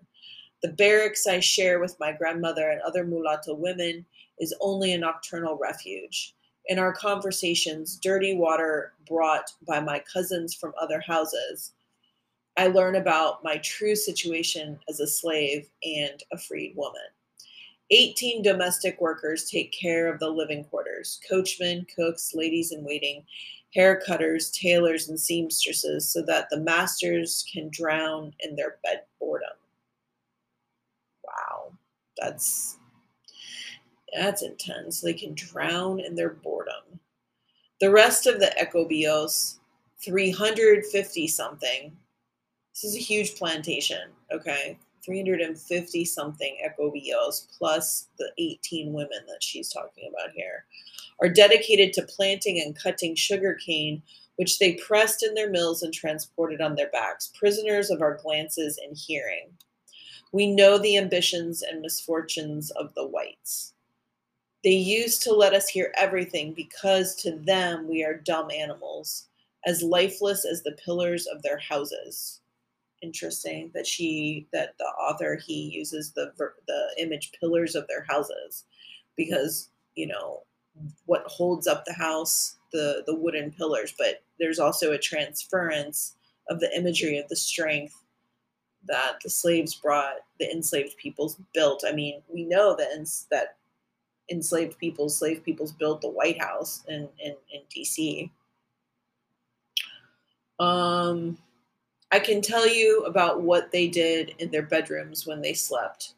[0.62, 4.04] The barracks I share with my grandmother and other mulatto women
[4.40, 6.34] is only a nocturnal refuge.
[6.66, 11.72] In our conversations, dirty water brought by my cousins from other houses
[12.56, 17.00] I learn about my true situation as a slave and a freed woman.
[17.90, 23.24] 18 domestic workers take care of the living quarters coachmen, cooks, ladies in waiting,
[23.74, 29.48] hair cutters, tailors, and seamstresses so that the masters can drown in their bed boredom.
[31.24, 31.72] Wow,
[32.16, 32.78] that's
[34.12, 35.00] that's intense.
[35.00, 37.00] They can drown in their boredom.
[37.80, 39.58] The rest of the Ecobios,
[40.02, 41.96] 350 something,
[42.72, 44.78] this is a huge plantation, okay?
[45.04, 50.64] 350 something ecobios plus the 18 women that she's talking about here
[51.22, 54.02] are dedicated to planting and cutting sugar cane
[54.36, 58.78] which they pressed in their mills and transported on their backs prisoners of our glances
[58.82, 59.50] and hearing.
[60.32, 63.74] We know the ambitions and misfortunes of the whites.
[64.62, 69.26] They used to let us hear everything because to them we are dumb animals
[69.66, 72.39] as lifeless as the pillars of their houses
[73.02, 76.32] interesting that she that the author he uses the
[76.66, 78.64] the image pillars of their houses
[79.16, 80.42] because you know
[81.06, 86.16] what holds up the house the the wooden pillars but there's also a transference
[86.48, 87.94] of the imagery of the strength
[88.86, 91.84] that the slaves brought the enslaved peoples built.
[91.86, 93.56] I mean we know that ins- that
[94.30, 98.30] enslaved peoples slave peoples built the white house in in, in dc
[100.60, 101.36] um
[102.12, 106.14] I can tell you about what they did in their bedrooms when they slept,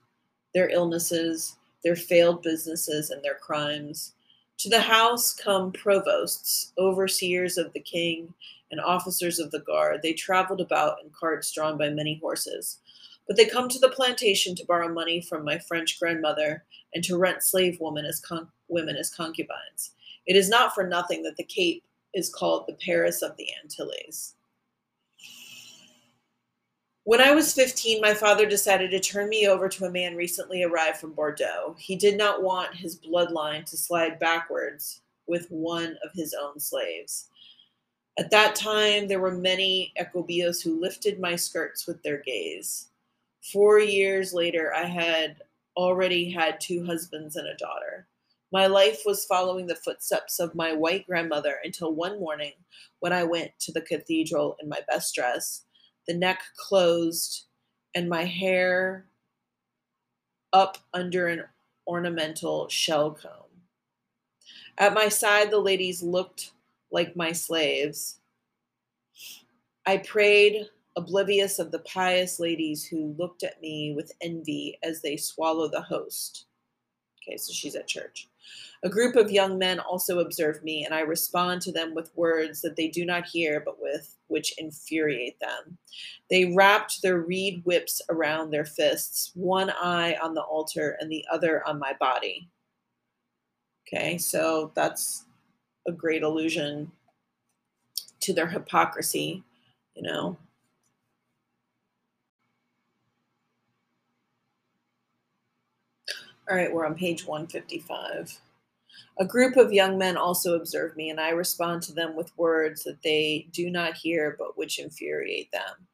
[0.54, 4.14] their illnesses, their failed businesses, and their crimes.
[4.58, 8.32] To the house come provosts, overseers of the king,
[8.70, 10.00] and officers of the guard.
[10.02, 12.78] They traveled about in carts drawn by many horses.
[13.26, 17.18] But they come to the plantation to borrow money from my French grandmother and to
[17.18, 19.90] rent slave women as con- women as concubines.
[20.26, 24.34] It is not for nothing that the Cape is called the Paris of the Antilles.
[27.04, 30.62] When I was 15, my father decided to turn me over to a man recently
[30.62, 31.74] arrived from Bordeaux.
[31.76, 37.28] He did not want his bloodline to slide backwards with one of his own slaves.
[38.20, 42.90] At that time, there were many Ecobios who lifted my skirts with their gaze.
[43.52, 45.38] Four years later, I had
[45.76, 48.06] already had two husbands and a daughter.
[48.52, 52.52] My life was following the footsteps of my white grandmother until one morning
[53.00, 55.64] when I went to the cathedral in my best dress
[56.06, 57.46] the neck closed,
[57.94, 59.06] and my hair
[60.52, 61.44] up under an
[61.86, 63.30] ornamental shell comb.
[64.78, 66.52] At my side, the ladies looked
[66.90, 68.20] like my slaves.
[69.86, 75.16] I prayed, oblivious of the pious ladies who looked at me with envy as they
[75.16, 76.46] swallow the host.
[77.22, 78.28] Okay, so she's at church.
[78.84, 82.60] A group of young men also observe me, and I respond to them with words
[82.62, 85.78] that they do not hear, but with which infuriate them.
[86.30, 91.24] They wrapped their reed whips around their fists, one eye on the altar and the
[91.30, 92.48] other on my body.
[93.86, 95.26] Okay, so that's
[95.86, 96.90] a great allusion
[98.20, 99.42] to their hypocrisy,
[99.94, 100.36] you know.
[106.52, 108.38] All right, we're on page 155.
[109.18, 112.84] A group of young men also observe me, and I respond to them with words
[112.84, 115.88] that they do not hear but which infuriate them.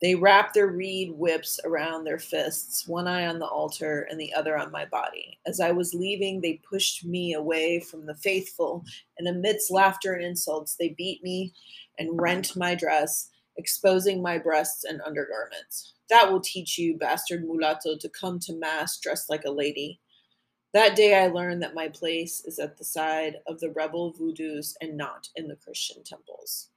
[0.00, 4.34] They wrap their reed whips around their fists, one eye on the altar and the
[4.34, 5.38] other on my body.
[5.46, 8.84] As I was leaving, they pushed me away from the faithful,
[9.18, 11.52] and amidst laughter and insults, they beat me
[12.00, 15.94] and rent my dress exposing my breasts and undergarments.
[16.08, 20.00] That will teach you, bastard mulatto, to come to Mass dressed like a lady.
[20.72, 24.74] That day I learned that my place is at the side of the rebel voodoos
[24.80, 26.68] and not in the Christian temples.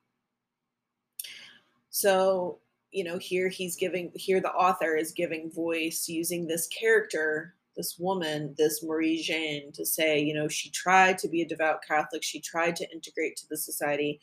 [1.89, 2.59] So,
[2.91, 7.97] you know, here he's giving, here the author is giving voice using this character, this
[7.97, 12.23] woman, this Marie Jeanne, to say, you know, she tried to be a devout Catholic,
[12.23, 14.19] she tried to integrate to the society,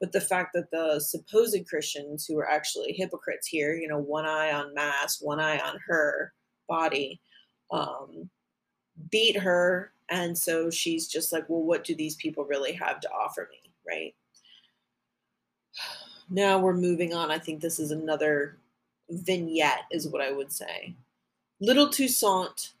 [0.00, 4.24] but the fact that the supposed Christians who are actually hypocrites here, you know, one
[4.24, 6.32] eye on Mass, one eye on her
[6.68, 7.20] body,
[7.70, 8.30] um,
[9.10, 9.92] beat her.
[10.08, 13.70] And so she's just like, well, what do these people really have to offer me?
[13.86, 14.14] Right.
[16.32, 17.32] Now we're moving on.
[17.32, 18.56] I think this is another
[19.08, 20.94] vignette, is what I would say.
[21.60, 22.74] Little Toussaint,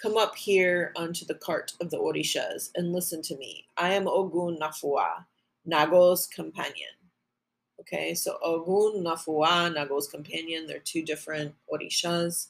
[0.00, 3.66] come up here onto the cart of the Orishas and listen to me.
[3.76, 5.24] I am Ogun Nafua,
[5.64, 6.90] Nago's companion.
[7.80, 12.48] Okay, so Ogun, Nafua, Nago's companion, they're two different Orishas.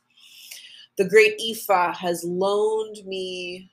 [0.96, 3.70] The great Ifa has loaned me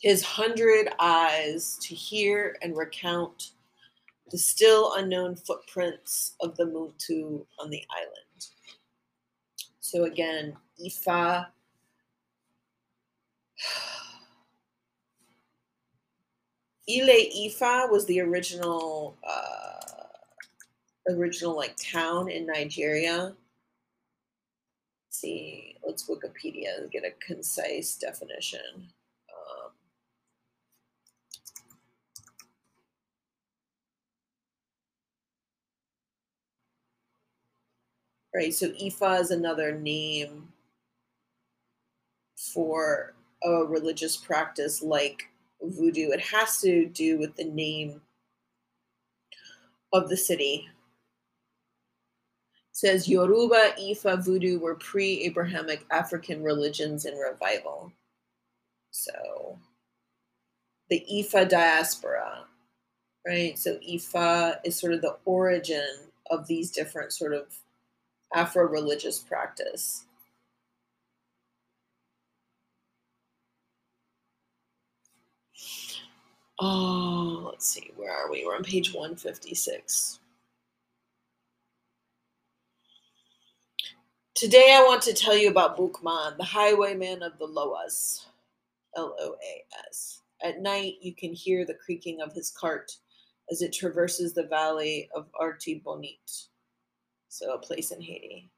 [0.00, 3.52] his hundred eyes to hear and recount
[4.30, 8.48] the still unknown footprints of the Muntu on the island.
[9.80, 11.46] So again, Ifa.
[16.88, 23.34] Ile Ifa was the original uh, original like town in Nigeria
[25.16, 28.60] Let's see, let's Wikipedia and get a concise definition.
[29.30, 29.70] Um,
[38.34, 40.48] right, so Ifa is another name
[42.36, 45.30] for a religious practice like
[45.62, 46.10] voodoo.
[46.10, 48.00] It has to do with the name
[49.92, 50.68] of the city
[52.76, 57.90] says Yoruba, Ifa, Voodoo were pre Abrahamic African religions in revival.
[58.90, 59.58] So
[60.90, 62.44] the Ifa diaspora,
[63.26, 63.58] right?
[63.58, 65.88] So Ifa is sort of the origin
[66.30, 67.46] of these different sort of
[68.34, 70.04] Afro religious practice.
[76.58, 78.44] Oh, let's see, where are we?
[78.44, 80.20] We're on page 156.
[84.34, 88.26] Today I want to tell you about Boukman, the highwayman of the Loas.
[88.96, 90.22] L O A S.
[90.42, 92.92] At night, you can hear the creaking of his cart
[93.50, 96.48] as it traverses the valley of Artibonite,
[97.28, 98.50] so a place in Haiti.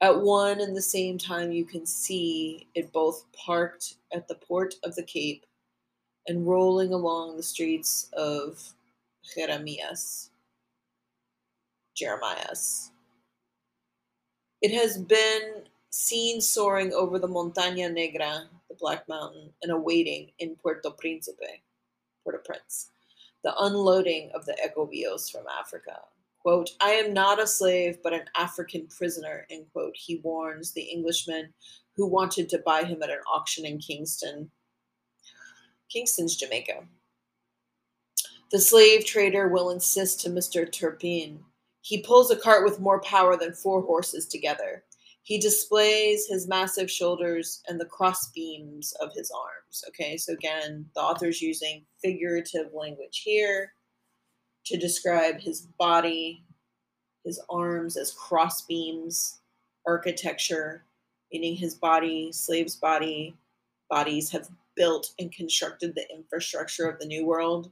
[0.00, 4.74] At one and the same time, you can see it both parked at the port
[4.84, 5.44] of the Cape
[6.28, 8.62] and rolling along the streets of
[9.34, 10.30] Jeremias.
[11.96, 12.92] Jeremias.
[14.60, 20.54] It has been seen soaring over the Montaña Negra, the Black Mountain, and awaiting in
[20.56, 21.60] Puerto Príncipe,
[22.22, 22.90] Port-au-Prince,
[23.42, 25.98] the unloading of the Ecobios from Africa.
[26.40, 30.82] Quote, I am not a slave, but an African prisoner, end quote, he warns the
[30.82, 31.52] Englishman
[31.96, 34.50] who wanted to buy him at an auction in Kingston.
[35.90, 36.84] Kingston's Jamaica.
[38.50, 40.70] The slave trader will insist to Mr.
[40.70, 41.44] Turpin
[41.88, 44.84] he pulls a cart with more power than four horses together.
[45.22, 49.84] He displays his massive shoulders and the cross beams of his arms.
[49.88, 53.72] Okay, so again, the author's using figurative language here
[54.66, 56.44] to describe his body,
[57.24, 59.40] his arms as cross beams,
[59.86, 60.84] architecture,
[61.32, 63.34] meaning his body, slave's body,
[63.88, 67.70] bodies have built and constructed the infrastructure of the New World.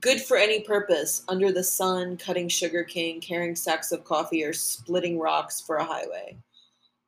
[0.00, 5.18] good for any purpose, under the sun, cutting sugarcane, carrying sacks of coffee, or splitting
[5.18, 6.36] rocks for a highway.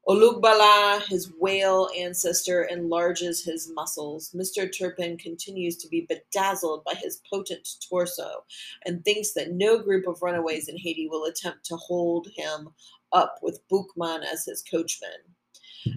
[0.09, 4.33] Olugbala, his whale ancestor, enlarges his muscles.
[4.35, 4.68] Mr.
[4.76, 8.45] Turpin continues to be bedazzled by his potent torso
[8.85, 12.70] and thinks that no group of runaways in Haiti will attempt to hold him
[13.12, 15.11] up with Boukman as his coachman.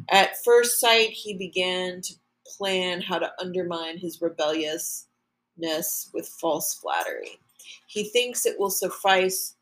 [0.09, 2.13] At first sight, he began to
[2.45, 7.39] plan how to undermine his rebelliousness with false flattery.
[7.87, 9.54] He thinks it will suffice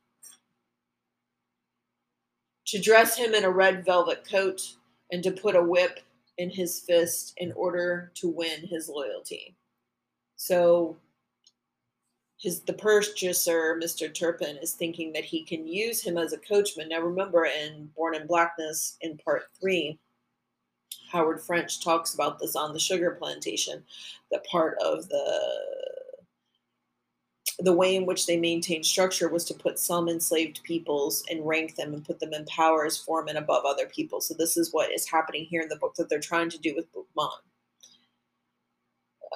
[2.66, 4.76] to dress him in a red velvet coat
[5.12, 6.00] and to put a whip
[6.38, 9.56] in his fist in order to win his loyalty.
[10.36, 10.98] So
[12.40, 14.14] his the purchaser, Mr.
[14.14, 16.90] Turpin, is thinking that he can use him as a coachman.
[16.90, 20.00] Now remember in Born in Blackness in part three,
[21.12, 23.84] Howard French talks about this on the sugar plantation,
[24.32, 25.83] that part of the
[27.60, 31.76] the way in which they maintained structure was to put some enslaved peoples and rank
[31.76, 34.22] them and put them in power as foremen above other people.
[34.22, 36.74] So this is what is happening here in the book that they're trying to do
[36.76, 37.30] with Boukman.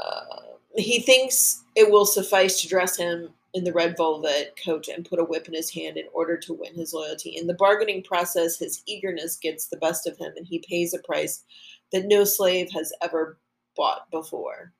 [0.02, 5.08] Uh, he thinks it will suffice to dress him in the red velvet coat and
[5.08, 7.32] put a whip in his hand in order to win his loyalty.
[7.32, 11.00] In the bargaining process, his eagerness gets the best of him and he pays a
[11.00, 11.44] price
[11.92, 13.40] that no slave has ever
[13.76, 14.74] bought before.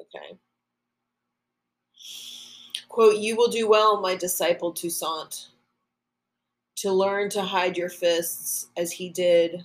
[0.00, 0.38] Okay.
[2.88, 5.48] Quote, You will do well, my disciple Toussaint,
[6.76, 9.64] to learn to hide your fists as he did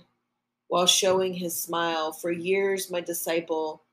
[0.68, 2.12] while showing his smile.
[2.12, 3.84] For years, my disciple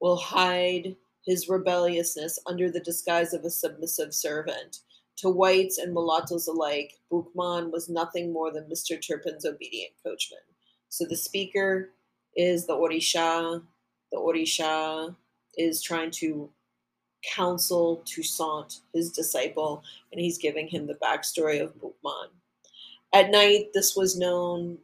[0.00, 0.96] will hide
[1.26, 4.80] his rebelliousness under the disguise of a submissive servant.
[5.16, 9.00] To whites and mulattoes alike, Boukman was nothing more than Mr.
[9.00, 10.40] Turpin's obedient coachman.
[10.88, 11.90] So the speaker
[12.36, 13.62] is the Orisha.
[14.12, 15.16] The Orisha
[15.56, 16.50] is trying to
[17.34, 22.28] counsel Toussaint, his disciple, and he's giving him the backstory of Boukman.
[23.12, 24.78] At night, this was known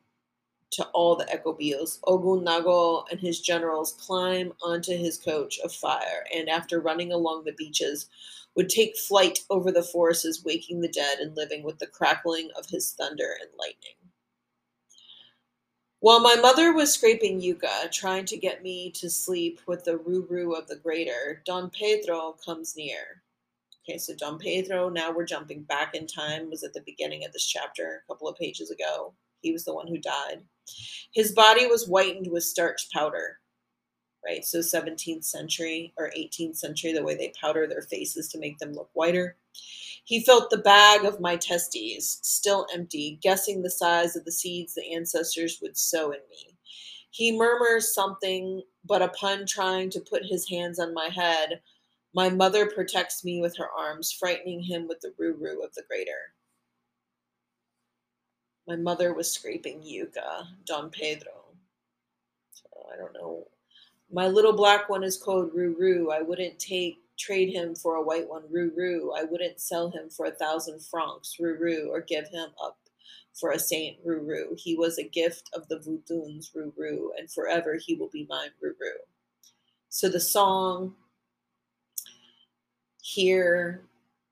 [0.72, 1.99] to all the Ecobios.
[2.05, 7.45] Ogun Nago and his generals climb onto his coach of fire, and after running along
[7.45, 8.09] the beaches,
[8.55, 12.66] would take flight over the forests, waking the dead and living with the crackling of
[12.66, 14.01] his thunder and lightning.
[16.03, 20.59] While my mother was scraping yucca, trying to get me to sleep with the ruru
[20.59, 23.22] of the grater, Don Pedro comes near.
[23.88, 27.32] Okay, so Don Pedro, now we're jumping back in time, was at the beginning of
[27.32, 29.14] this chapter a couple of pages ago.
[29.42, 30.42] He was the one who died.
[31.12, 33.38] His body was whitened with starch powder,
[34.24, 34.44] right?
[34.44, 38.72] So 17th century or 18th century, the way they powder their faces to make them
[38.72, 39.36] look whiter.
[40.05, 44.74] He felt the bag of my testes, still empty, guessing the size of the seeds
[44.74, 46.57] the ancestors would sow in me.
[47.11, 51.61] He murmurs something, but upon trying to put his hands on my head,
[52.14, 56.34] my mother protects me with her arms, frightening him with the ruru of the grater.
[58.66, 61.32] My mother was scraping yucca, Don Pedro.
[62.53, 63.46] So I don't know.
[64.11, 66.12] My little black one is called Ruru.
[66.12, 69.10] I wouldn't take trade him for a white one, Ruru.
[69.16, 72.78] I wouldn't sell him for a thousand francs, Ruru, or give him up
[73.34, 74.58] for a saint, Ruru.
[74.58, 78.96] He was a gift of the Vaudoons, Ruru, and forever he will be mine, Ruru.
[79.88, 80.94] So the song
[83.02, 83.82] here,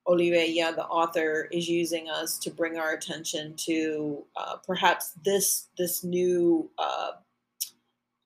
[0.06, 6.02] Oliveira, the author, is using us to bring our attention to uh, perhaps this this
[6.02, 7.12] new uh,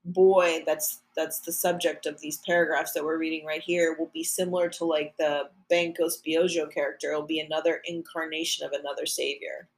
[0.05, 4.25] boy that's that's the subject of these paragraphs that we're reading right here will be
[4.25, 7.11] similar to like the Benkos Biojo character.
[7.13, 9.69] It'll be another incarnation of another savior.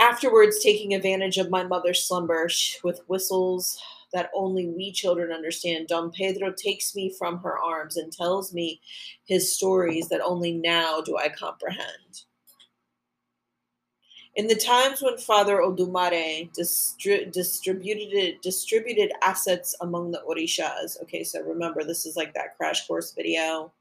[0.00, 2.48] Afterwards, taking advantage of my mother's slumber
[2.82, 3.80] with whistles
[4.12, 8.80] that only we children understand, Don Pedro takes me from her arms and tells me
[9.24, 12.24] his stories that only now do I comprehend.
[14.36, 21.00] In the times when Father Odumare distri- distributed distributed assets among the Orishas.
[21.02, 23.72] Okay, so remember this is like that crash course video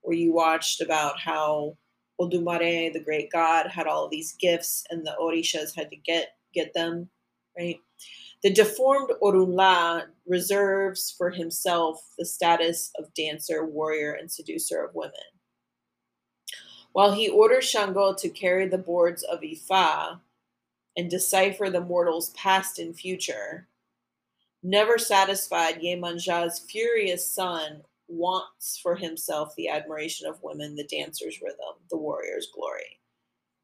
[0.00, 1.76] where you watched about how
[2.18, 6.72] Odumare, the great god, had all these gifts and the Orishas had to get get
[6.72, 7.10] them,
[7.58, 7.76] right?
[8.42, 15.12] The deformed Orunla reserves for himself the status of dancer, warrior, and seducer of women.
[16.92, 20.20] While he orders Shango to carry the boards of Ifa
[20.96, 23.68] and decipher the mortals past and future,
[24.62, 31.76] never satisfied, Yemanja's furious son wants for himself the admiration of women, the dancer's rhythm,
[31.90, 32.98] the warrior's glory.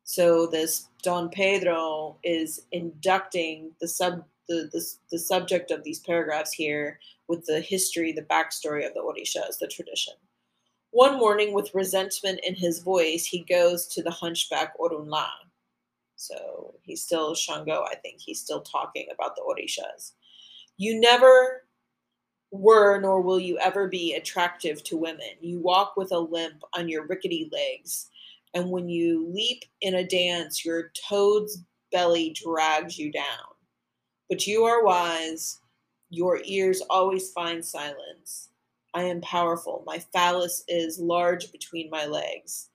[0.04, 6.52] So this Don Pedro is inducting the sub the, the, the subject of these paragraphs
[6.52, 10.14] here with the history, the backstory of the Orishas, the tradition.
[10.96, 15.28] One morning, with resentment in his voice, he goes to the hunchback Orunla.
[16.14, 18.18] So he's still Shango, I think.
[18.18, 20.12] He's still talking about the Orishas.
[20.78, 21.66] You never
[22.50, 25.36] were, nor will you ever be attractive to women.
[25.42, 28.08] You walk with a limp on your rickety legs,
[28.54, 31.58] and when you leap in a dance, your toad's
[31.92, 33.52] belly drags you down.
[34.30, 35.60] But you are wise,
[36.08, 38.45] your ears always find silence.
[38.96, 39.84] I am powerful.
[39.86, 42.70] My phallus is large between my legs.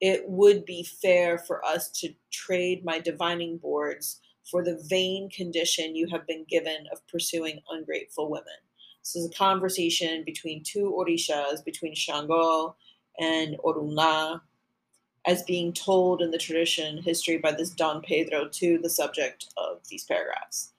[0.00, 5.94] It would be fair for us to trade my divining boards for the vain condition
[5.94, 8.56] you have been given of pursuing ungrateful women.
[9.02, 12.74] This is a conversation between two Orishas, between Shango
[13.20, 14.40] and Orunla,
[15.26, 19.86] as being told in the tradition history by this Don Pedro to the subject of
[19.90, 20.72] these paragraphs.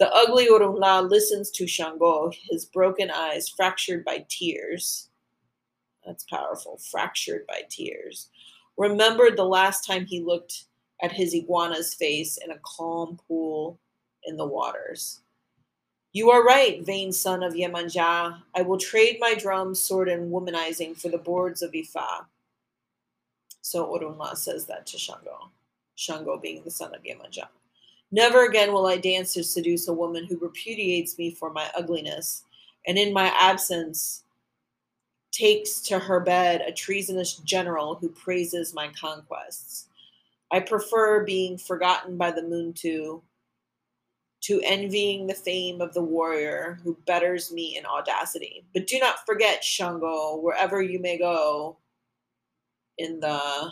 [0.00, 5.10] The ugly Orunla listens to Shango, his broken eyes fractured by tears.
[6.06, 8.30] That's powerful, fractured by tears.
[8.78, 10.64] Remembered the last time he looked
[11.02, 13.78] at his iguana's face in a calm pool
[14.24, 15.20] in the waters.
[16.14, 18.40] You are right, vain son of Yemanja.
[18.54, 22.24] I will trade my drum, sword, and womanizing for the boards of Ifa.
[23.60, 25.50] So Orunla says that to Shango.
[25.94, 27.48] Shango being the son of Yemanja.
[28.12, 32.44] Never again will I dance to seduce a woman who repudiates me for my ugliness,
[32.86, 34.24] and in my absence
[35.30, 39.86] takes to her bed a treasonous general who praises my conquests.
[40.50, 43.22] I prefer being forgotten by the moon Muntu
[44.42, 48.64] to envying the fame of the warrior who betters me in audacity.
[48.72, 51.76] But do not forget, Shango, wherever you may go,
[52.98, 53.70] in the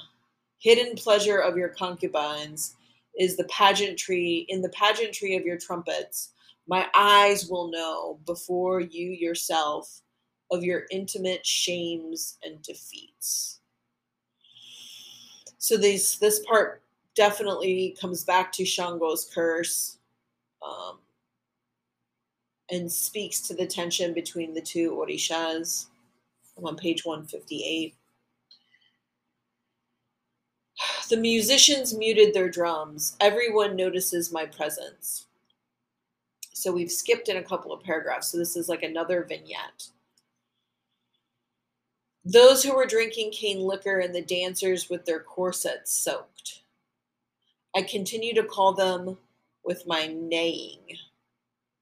[0.58, 2.76] hidden pleasure of your concubines
[3.18, 6.32] is the pageantry, in the pageantry of your trumpets,
[6.68, 10.00] my eyes will know before you yourself
[10.50, 13.60] of your intimate shames and defeats.
[15.58, 16.82] So this this part
[17.14, 19.98] definitely comes back to Shango's curse
[20.64, 20.98] um,
[22.70, 25.86] and speaks to the tension between the two orishas.
[26.56, 27.97] I'm on page 158.
[31.08, 33.16] The musicians muted their drums.
[33.20, 35.26] Everyone notices my presence.
[36.52, 38.28] So we've skipped in a couple of paragraphs.
[38.28, 39.88] So this is like another vignette.
[42.24, 46.62] Those who were drinking cane liquor and the dancers with their corsets soaked.
[47.74, 49.16] I continue to call them
[49.64, 50.80] with my neighing.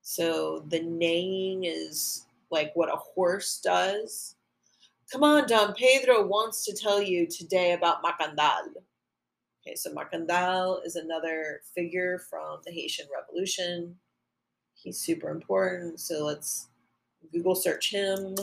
[0.03, 4.36] So the neighing is like what a horse does.
[5.13, 8.75] Come on, Don Pedro wants to tell you today about Macandal.
[9.63, 13.95] Okay, so Macandal is another figure from the Haitian Revolution.
[14.75, 16.69] He's super important, so let's
[17.33, 18.35] Google search him.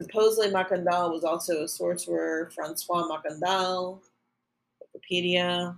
[0.00, 4.00] Supposedly, Macandal was also a sorcerer, Francois Macandal,
[4.82, 5.76] Wikipedia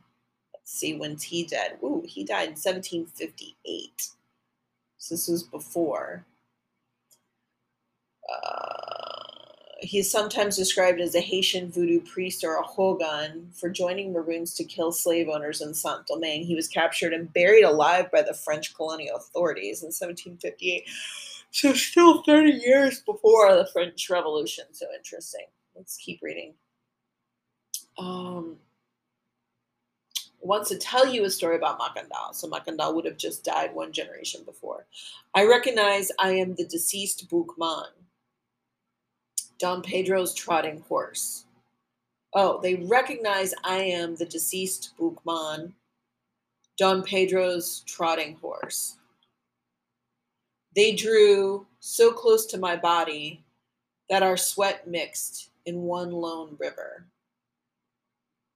[0.65, 1.77] Let's see when's he dead.
[1.83, 4.09] Ooh, he died in 1758.
[4.97, 6.25] So this was before.
[8.33, 9.04] Uh,
[9.85, 14.55] he is sometimes described as a Haitian voodoo priest or a houngan for joining Maroons
[14.55, 16.45] to kill slave owners in Saint Domingue.
[16.45, 20.85] He was captured and buried alive by the French colonial authorities in 1758.
[21.51, 24.65] So still 30 years before the French Revolution.
[24.73, 25.47] So interesting.
[25.77, 26.55] Let's keep reading.
[27.99, 28.57] Um,
[30.41, 32.35] wants to tell you a story about Macandal.
[32.35, 34.87] So Macandal would have just died one generation before.
[35.35, 37.87] I recognize I am the deceased Boukman,
[39.59, 41.47] Don Pedro's trotting horse.
[42.35, 45.73] Oh, they recognize I am the deceased Boukman,
[46.77, 48.99] Don Pedro's trotting horse.
[50.75, 53.45] They drew so close to my body
[54.11, 57.07] that our sweat mixed in one lone river.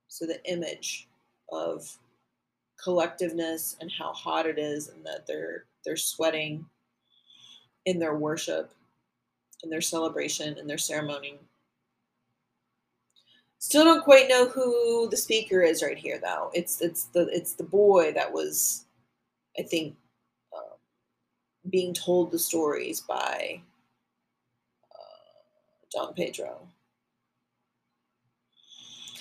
[0.09, 1.09] So the image
[1.53, 1.97] of
[2.85, 6.65] collectiveness and how hot it is and that they're they're sweating
[7.87, 8.73] in their worship
[9.63, 11.39] in their celebration in their ceremony.
[13.59, 16.51] Still don't quite know who the speaker is right here though.
[16.55, 18.85] It's it's the it's the boy that was
[19.59, 19.97] i think
[20.57, 20.77] uh,
[21.69, 23.61] being told the stories by
[24.93, 26.61] uh, don pedro.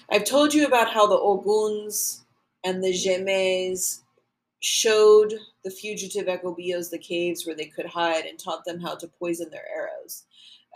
[0.09, 2.21] I've told you about how the Oguns
[2.63, 4.03] and the Jemes
[4.59, 5.33] showed
[5.63, 9.49] the fugitive Ecobios the caves where they could hide and taught them how to poison
[9.49, 10.23] their arrows.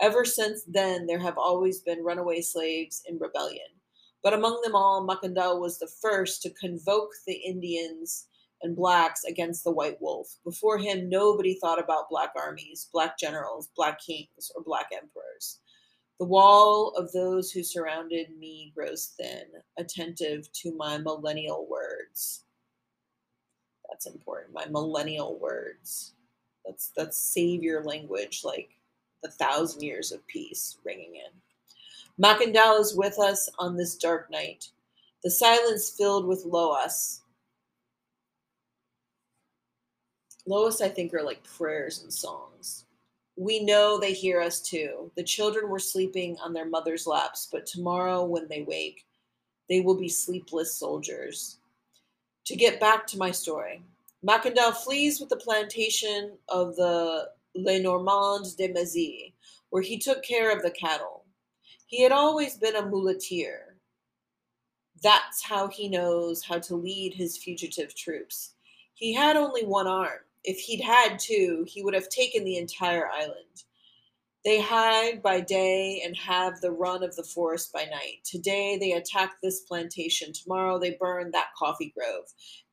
[0.02, 3.68] Ever since then, there have always been runaway slaves in rebellion.
[4.22, 8.26] But among them all, Macandal was the first to convoke the Indians
[8.62, 10.28] and blacks against the white wolf.
[10.44, 15.60] Before him, nobody thought about black armies, black generals, black kings, or black emperors.
[16.18, 19.44] The wall of those who surrounded me grows thin,
[19.78, 22.44] attentive to my millennial words.
[23.88, 24.52] That's important.
[24.52, 26.14] My millennial words.
[26.64, 28.70] That's that's savior language, like
[29.22, 32.22] the thousand years of peace ringing in.
[32.22, 34.68] Macandal is with us on this dark night.
[35.24, 37.20] The silence filled with loas.
[40.46, 42.84] Loas, I think, are like prayers and songs.
[43.36, 45.10] We know they hear us too.
[45.16, 49.06] The children were sleeping on their mother's laps, but tomorrow, when they wake,
[49.68, 51.58] they will be sleepless soldiers.
[52.46, 53.82] To get back to my story,
[54.26, 59.34] Macandal flees with the plantation of the Lenormand de Mazy,
[59.70, 61.24] where he took care of the cattle.
[61.86, 63.76] He had always been a muleteer.
[65.02, 68.54] That's how he knows how to lead his fugitive troops.
[68.94, 70.20] He had only one arm.
[70.44, 73.64] If he'd had two, he would have taken the entire island.
[74.44, 78.24] They hide by day and have the run of the forest by night.
[78.24, 80.32] Today they attack this plantation.
[80.32, 82.24] Tomorrow they burn that coffee grove.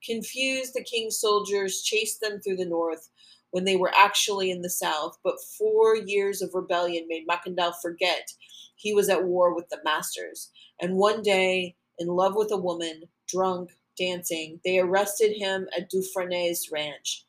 [0.03, 3.09] Confuse the king's soldiers chase them through the north
[3.51, 5.17] when they were actually in the south.
[5.23, 8.31] But four years of rebellion made Macandal forget
[8.75, 10.51] he was at war with the masters.
[10.81, 16.69] And one day, in love with a woman, drunk, dancing, they arrested him at Dufresne's
[16.71, 17.25] ranch.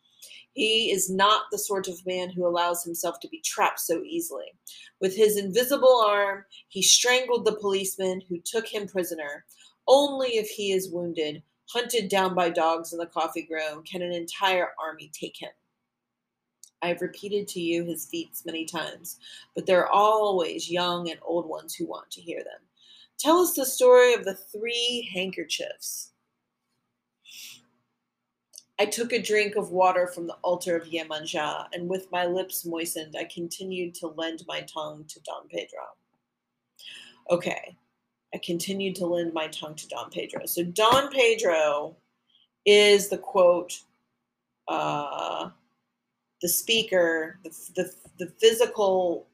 [0.52, 4.46] He is not the sort of man who allows himself to be trapped so easily.
[5.00, 9.44] With his invisible arm, he strangled the policeman who took him prisoner.
[9.86, 11.42] Only if he is wounded,
[11.72, 15.50] hunted down by dogs in the coffee grove, can an entire army take him.
[16.82, 19.18] I have repeated to you his feats many times,
[19.54, 22.60] but there are always young and old ones who want to hear them.
[23.18, 26.12] Tell us the story of the three handkerchiefs.
[28.78, 32.64] I took a drink of water from the altar of Yemanja, and with my lips
[32.64, 35.82] moistened, I continued to lend my tongue to Don Pedro.
[37.30, 37.76] Okay,
[38.32, 40.46] I continued to lend my tongue to Don Pedro.
[40.46, 41.94] So Don Pedro
[42.64, 43.80] is the quote,
[44.66, 45.50] uh,
[46.42, 49.26] the speaker, the, the, the physical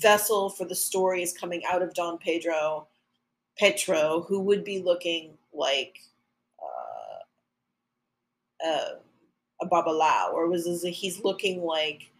[0.00, 2.86] vessel for the story is coming out of Don Pedro,
[3.58, 5.98] Petro, who would be looking like
[8.64, 8.94] uh,
[9.60, 12.10] a Babalao, or was he's looking like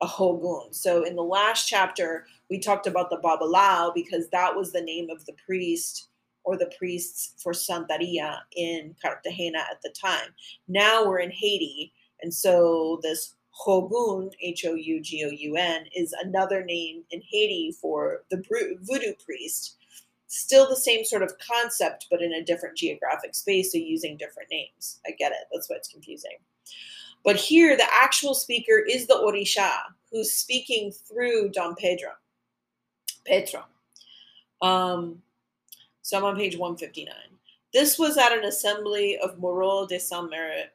[0.00, 0.72] a Houngan.
[0.72, 5.10] So in the last chapter, we talked about the Babalao because that was the name
[5.10, 6.08] of the priest
[6.44, 10.30] or the priests for Santeria in Cartagena at the time.
[10.66, 13.34] Now we're in Haiti, and so this
[13.66, 18.42] Houngan, H O U G O U N, is another name in Haiti for the
[18.82, 19.78] voodoo priest
[20.28, 24.50] still the same sort of concept, but in a different geographic space, so using different
[24.50, 25.00] names.
[25.06, 25.48] I get it.
[25.52, 26.36] That's why it's confusing.
[27.24, 29.72] But here, the actual speaker is the Orisha,
[30.12, 32.10] who's speaking through Don Pedro.
[33.26, 33.64] Petro.
[34.62, 35.22] Um,
[36.02, 37.14] so I'm on page 159.
[37.74, 40.66] This was at an assembly of Moreau de Saint Mere.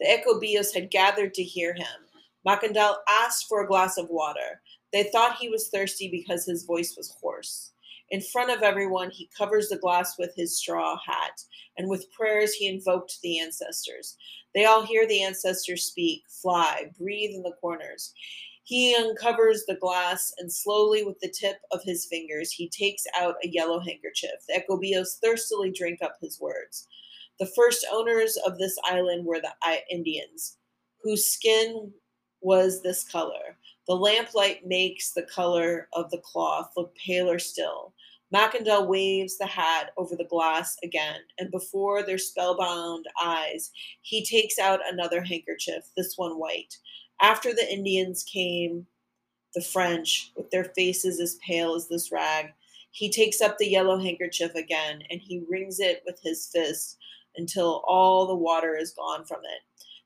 [0.00, 1.86] The Ecobios had gathered to hear him.
[2.46, 4.60] Macandal asked for a glass of water.
[4.92, 7.72] They thought he was thirsty because his voice was hoarse.
[8.10, 11.42] In front of everyone, he covers the glass with his straw hat,
[11.76, 14.16] and with prayers, he invoked the ancestors.
[14.54, 18.14] They all hear the ancestors speak, fly, breathe in the corners.
[18.64, 23.36] He uncovers the glass, and slowly, with the tip of his fingers, he takes out
[23.42, 24.46] a yellow handkerchief.
[24.48, 26.88] The Ecobios thirstily drink up his words.
[27.38, 29.52] The first owners of this island were the
[29.90, 30.58] Indians,
[31.02, 31.92] whose skin
[32.40, 33.56] was this color.
[33.86, 37.94] The lamplight makes the color of the cloth look paler still.
[38.34, 43.70] Macandal waves the hat over the glass again, and before their spellbound eyes,
[44.02, 46.76] he takes out another handkerchief, this one white.
[47.20, 48.86] After the Indians came
[49.54, 52.52] the French, with their faces as pale as this rag.
[52.90, 56.96] He takes up the yellow handkerchief again, and he wrings it with his fist
[57.36, 59.62] until all the water is gone from it.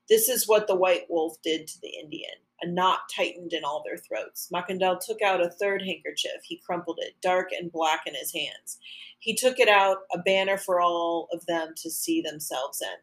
[0.09, 2.31] This is what the white wolf did to the Indian.
[2.61, 4.49] A knot tightened in all their throats.
[4.53, 6.43] Macandal took out a third handkerchief.
[6.43, 8.79] He crumpled it, dark and black in his hands.
[9.19, 12.97] He took it out, a banner for all of them to see themselves in.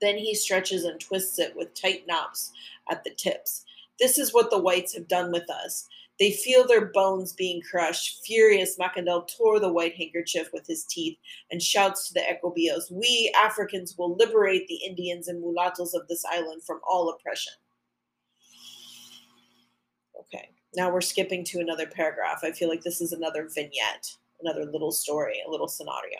[0.00, 2.52] Then he stretches and twists it with tight knots
[2.90, 3.64] at the tips.
[3.98, 5.88] This is what the whites have done with us.
[6.18, 8.24] They feel their bones being crushed.
[8.24, 11.16] Furious, Macandal tore the white handkerchief with his teeth
[11.50, 16.24] and shouts to the Ecobios, We Africans will liberate the Indians and mulattoes of this
[16.24, 17.52] island from all oppression.
[20.20, 22.40] Okay, now we're skipping to another paragraph.
[22.42, 26.18] I feel like this is another vignette, another little story, a little scenario.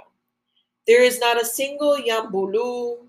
[0.86, 3.08] There is not a single Yambulu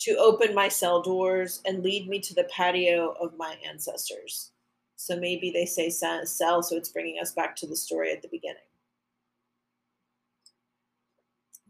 [0.00, 4.51] to open my cell doors and lead me to the patio of my ancestors.
[5.02, 6.24] So maybe they say sell,
[6.62, 8.62] so it's bringing us back to the story at the beginning.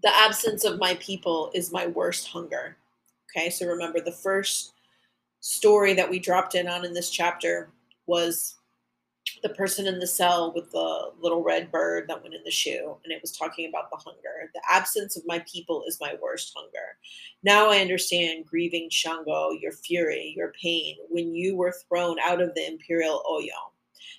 [0.03, 2.77] The absence of my people is my worst hunger.
[3.35, 4.75] Okay, so remember the first
[5.41, 7.71] story that we dropped in on in this chapter
[8.07, 8.57] was
[9.43, 12.97] the person in the cell with the little red bird that went in the shoe,
[13.05, 14.51] and it was talking about the hunger.
[14.55, 16.97] The absence of my people is my worst hunger.
[17.43, 22.55] Now I understand grieving Shango, your fury, your pain, when you were thrown out of
[22.55, 23.73] the imperial Oyo,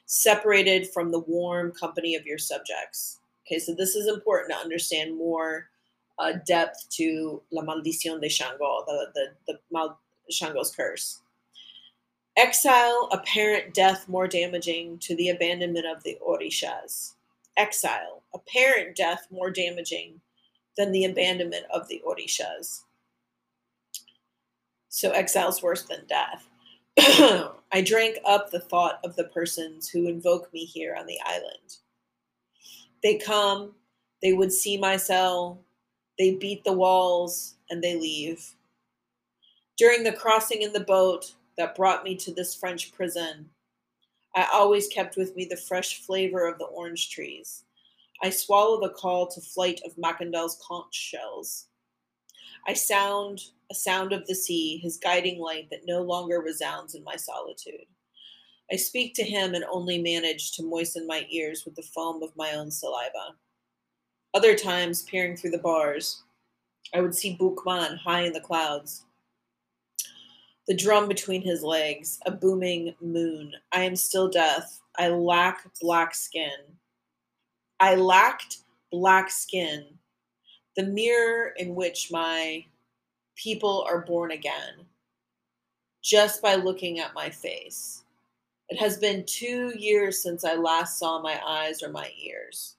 [0.05, 3.19] separated from the warm company of your subjects.
[3.45, 5.69] Okay, so this is important to understand more
[6.19, 9.99] uh, depth to La Maldición de Shango, the, the, the Mal-
[10.29, 11.22] Shango's curse.
[12.35, 17.13] Exile, apparent death more damaging to the abandonment of the Orishas.
[17.57, 20.19] Exile, apparent death more damaging
[20.75, 22.81] than the abandonment of the Orishas.
[24.89, 26.47] So exile's worse than death.
[27.71, 31.77] I drank up the thought of the persons who invoke me here on the island.
[33.03, 33.73] They come,
[34.21, 35.59] they would see my cell,
[36.17, 38.55] they beat the walls, and they leave.
[39.77, 43.49] During the crossing in the boat that brought me to this French prison,
[44.35, 47.65] I always kept with me the fresh flavor of the orange trees.
[48.21, 51.67] I swallow the call to flight of Macandal's conch shells.
[52.67, 57.03] I sound a sound of the sea, his guiding light that no longer resounds in
[57.03, 57.85] my solitude.
[58.71, 62.35] I speak to him and only manage to moisten my ears with the foam of
[62.35, 63.35] my own saliva.
[64.33, 66.23] Other times, peering through the bars,
[66.93, 69.05] I would see Boukman high in the clouds,
[70.67, 73.53] the drum between his legs, a booming moon.
[73.71, 74.81] I am still death.
[74.97, 76.51] I lack black skin.
[77.79, 78.59] I lacked
[78.91, 79.85] black skin,
[80.77, 82.63] the mirror in which my
[83.35, 84.85] people are born again,
[86.01, 88.03] just by looking at my face.
[88.69, 92.77] It has been two years since I last saw my eyes or my ears.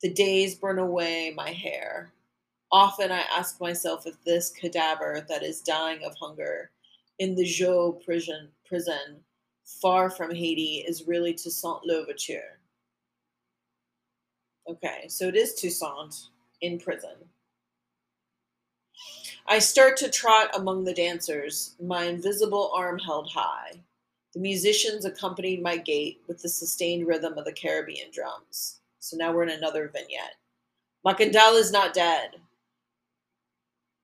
[0.00, 2.12] The days burn away my hair.
[2.72, 6.70] Often I ask myself if this cadaver that is dying of hunger
[7.18, 9.20] in the Joux prison, prison
[9.64, 12.58] far from Haiti is really Toussaint Louverture.
[14.68, 16.28] Okay, so it is Toussaint
[16.60, 17.14] in prison.
[19.46, 23.80] I start to trot among the dancers, my invisible arm held high.
[24.34, 28.80] The musicians accompanied my gait with the sustained rhythm of the Caribbean drums.
[28.98, 30.36] So now we're in another vignette.
[31.06, 32.36] Macandal is not dead.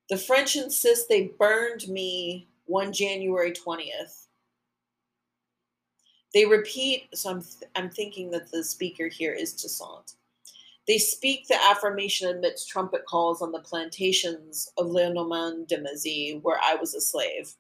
[0.09, 4.27] The French insist they burned me one January 20th.
[6.35, 10.15] They repeat, so I'm, th- I'm thinking that the speaker here is Toussaint.
[10.87, 16.41] They speak the affirmation amidst trumpet calls on the plantations of Le Normand de Mazy,
[16.43, 17.55] where I was a slave.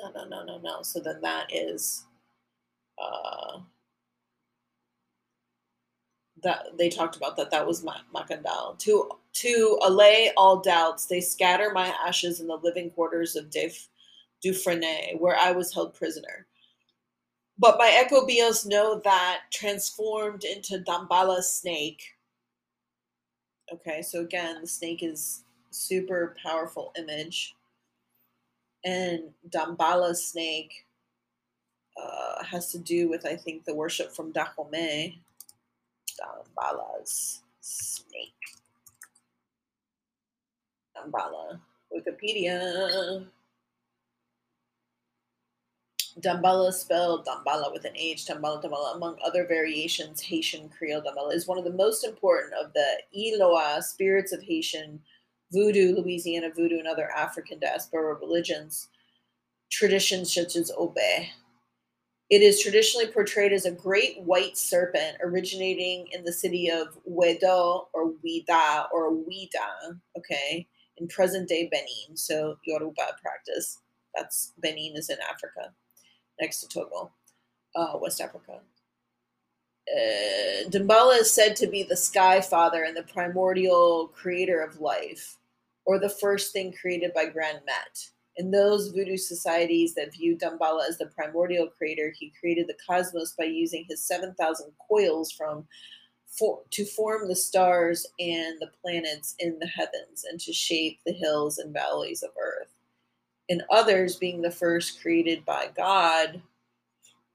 [0.00, 0.82] No, no, no, no, no.
[0.82, 2.04] So then that is
[3.02, 3.60] uh,
[6.42, 7.50] that they talked about that.
[7.50, 8.78] That was Macandal.
[8.80, 13.88] To to allay all doubts, they scatter my ashes in the living quarters of Def,
[14.42, 16.46] Dufresne, where I was held prisoner.
[17.58, 22.02] But my Ecobios know that transformed into Dambala snake.
[23.72, 27.54] Okay, so again, the snake is super powerful image.
[28.84, 30.84] And Dambala snake
[31.96, 35.20] uh, has to do with, I think, the worship from Dahomey.
[36.20, 38.32] Dambala's snake.
[40.96, 41.60] Dambala.
[41.92, 43.26] Wikipedia.
[46.20, 51.48] Dambala spelled Dambala with an H, Dambala, Dambala, among other variations, Haitian Creole Dambala is
[51.48, 52.86] one of the most important of the
[53.16, 55.00] Iloa spirits of Haitian
[55.52, 58.88] voodoo, Louisiana voodoo, and other African diaspora religions,
[59.70, 61.26] traditions such as Obe.
[62.30, 67.86] It is traditionally portrayed as a great white serpent originating in the city of Wedo
[67.92, 70.66] or Ouida or Ouida, okay,
[70.98, 72.16] in present day Benin.
[72.16, 73.80] So Yoruba practice.
[74.14, 75.72] That's Benin is in Africa,
[76.40, 77.10] next to Togo,
[77.74, 78.60] uh, West Africa.
[79.92, 85.36] Uh, Dambala is said to be the sky father and the primordial creator of life,
[85.84, 88.06] or the first thing created by Grand Met.
[88.36, 93.34] In those voodoo societies that view Dambala as the primordial creator, he created the cosmos
[93.38, 95.66] by using his 7,000 coils from
[96.38, 101.12] for, to form the stars and the planets in the heavens and to shape the
[101.12, 102.70] hills and valleys of earth.
[103.48, 106.42] In others, being the first created by God,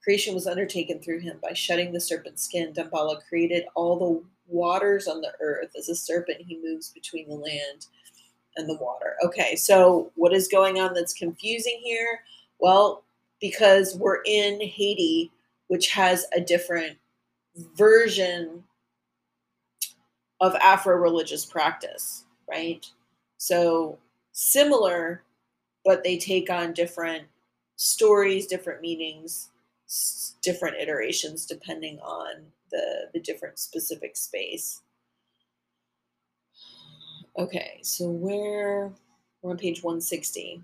[0.04, 2.74] creation was undertaken through him by shedding the serpent's skin.
[2.74, 5.70] Dambala created all the waters on the earth.
[5.78, 7.86] As a serpent, he moves between the land
[8.58, 9.16] and the water.
[9.24, 12.22] Okay, so what is going on that's confusing here?
[12.60, 13.04] Well,
[13.40, 15.32] because we're in Haiti,
[15.68, 16.98] which has a different
[17.76, 18.64] version
[20.42, 22.86] of Afro religious practice, right?
[23.38, 24.00] So
[24.32, 25.24] similar,
[25.86, 27.26] but they take on different
[27.76, 29.50] stories, different meanings,
[30.42, 34.82] different iterations depending on the, the different specific space.
[37.38, 38.92] Okay, so where
[39.42, 40.62] we're on page 160.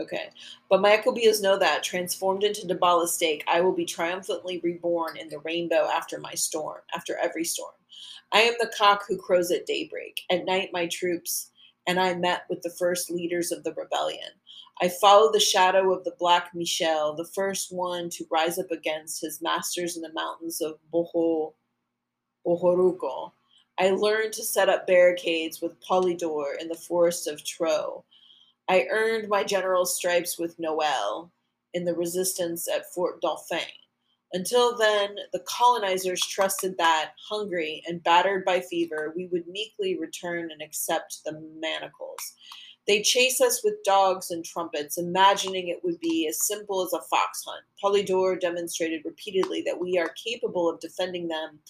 [0.00, 0.30] Okay.
[0.70, 5.28] But my Ecobios know that, transformed into Dambala stake, I will be triumphantly reborn in
[5.28, 7.74] the rainbow after my storm, after every storm.
[8.32, 10.20] I am the cock who crows at daybreak.
[10.30, 11.50] At night, my troops
[11.86, 14.30] and I met with the first leaders of the rebellion.
[14.80, 19.20] I followed the shadow of the Black Michel, the first one to rise up against
[19.20, 21.52] his masters in the mountains of Boho,
[22.46, 23.32] Bohoruco.
[23.78, 28.04] I learned to set up barricades with Polydor in the forest of Tro.
[28.68, 31.32] I earned my general's stripes with Noel
[31.74, 33.60] in the resistance at Fort Dauphin.
[34.32, 40.50] Until then, the colonizers trusted that, hungry and battered by fever, we would meekly return
[40.52, 42.34] and accept the manacles.
[42.86, 47.02] They chase us with dogs and trumpets, imagining it would be as simple as a
[47.02, 47.64] fox hunt.
[47.82, 51.60] Polydor demonstrated repeatedly that we are capable of defending them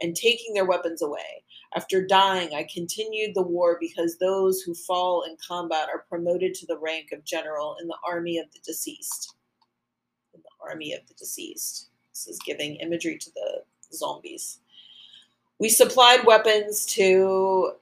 [0.00, 1.44] and taking their weapons away.
[1.74, 6.66] After dying, I continued the war because those who fall in combat are promoted to
[6.66, 9.34] the rank of general in the army of the deceased.
[10.32, 11.89] In the army of the deceased.
[12.20, 13.62] This is giving imagery to the
[13.94, 14.58] zombies.
[15.58, 17.72] We supplied weapons to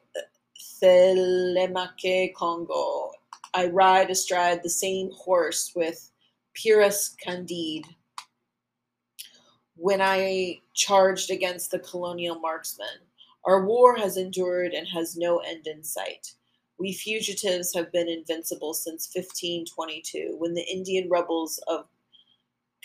[0.80, 3.12] Thelemaque, Congo.
[3.54, 6.12] I ride astride the same horse with
[6.54, 7.86] Pyrrhus Candide.
[9.74, 12.86] When I charged against the colonial marksmen,
[13.44, 16.32] our war has endured and has no end in sight.
[16.78, 21.86] We fugitives have been invincible since 1522, when the Indian rebels of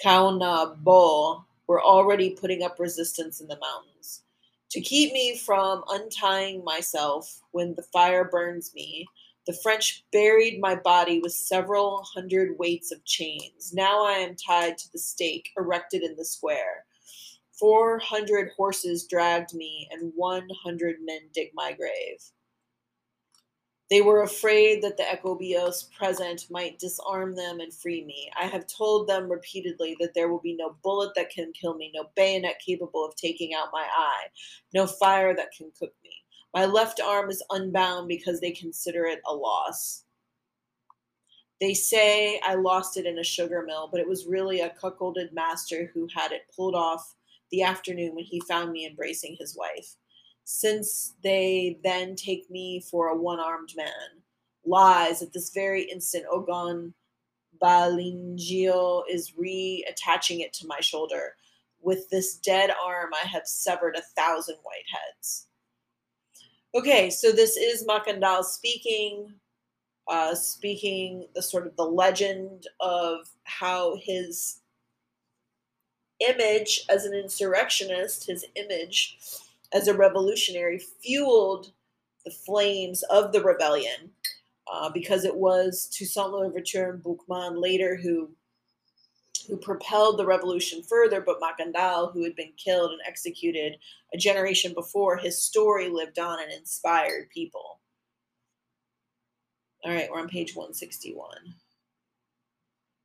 [0.01, 4.23] Caonabo were already putting up resistance in the mountains.
[4.71, 9.07] To keep me from untying myself when the fire burns me,
[9.45, 13.73] the French buried my body with several hundred weights of chains.
[13.73, 16.85] Now I am tied to the stake erected in the square.
[17.59, 22.23] Four hundred horses dragged me, and one hundred men dig my grave.
[23.89, 28.31] They were afraid that the Ecobios present might disarm them and free me.
[28.39, 31.91] I have told them repeatedly that there will be no bullet that can kill me,
[31.93, 34.27] no bayonet capable of taking out my eye,
[34.73, 36.11] no fire that can cook me.
[36.53, 40.05] My left arm is unbound because they consider it a loss.
[41.59, 45.33] They say I lost it in a sugar mill, but it was really a cuckolded
[45.33, 47.15] master who had it pulled off
[47.51, 49.95] the afternoon when he found me embracing his wife
[50.43, 53.87] since they then take me for a one armed man.
[54.65, 56.93] Lies at this very instant, Ogon
[57.61, 61.35] Balingio is reattaching it to my shoulder.
[61.81, 65.47] With this dead arm, I have severed a thousand white heads.
[66.75, 69.33] Okay, so this is Macandal speaking,
[70.07, 74.61] uh, speaking the sort of the legend of how his
[76.27, 79.17] image as an insurrectionist, his image
[79.73, 81.71] as a revolutionary fueled
[82.25, 84.11] the flames of the rebellion
[84.71, 88.29] uh, because it was Toussaint Louverture and Boukman later who
[89.47, 93.77] who propelled the revolution further, but Macandal, who had been killed and executed
[94.13, 97.81] a generation before, his story lived on and inspired people.
[99.83, 101.27] All right, we're on page 161.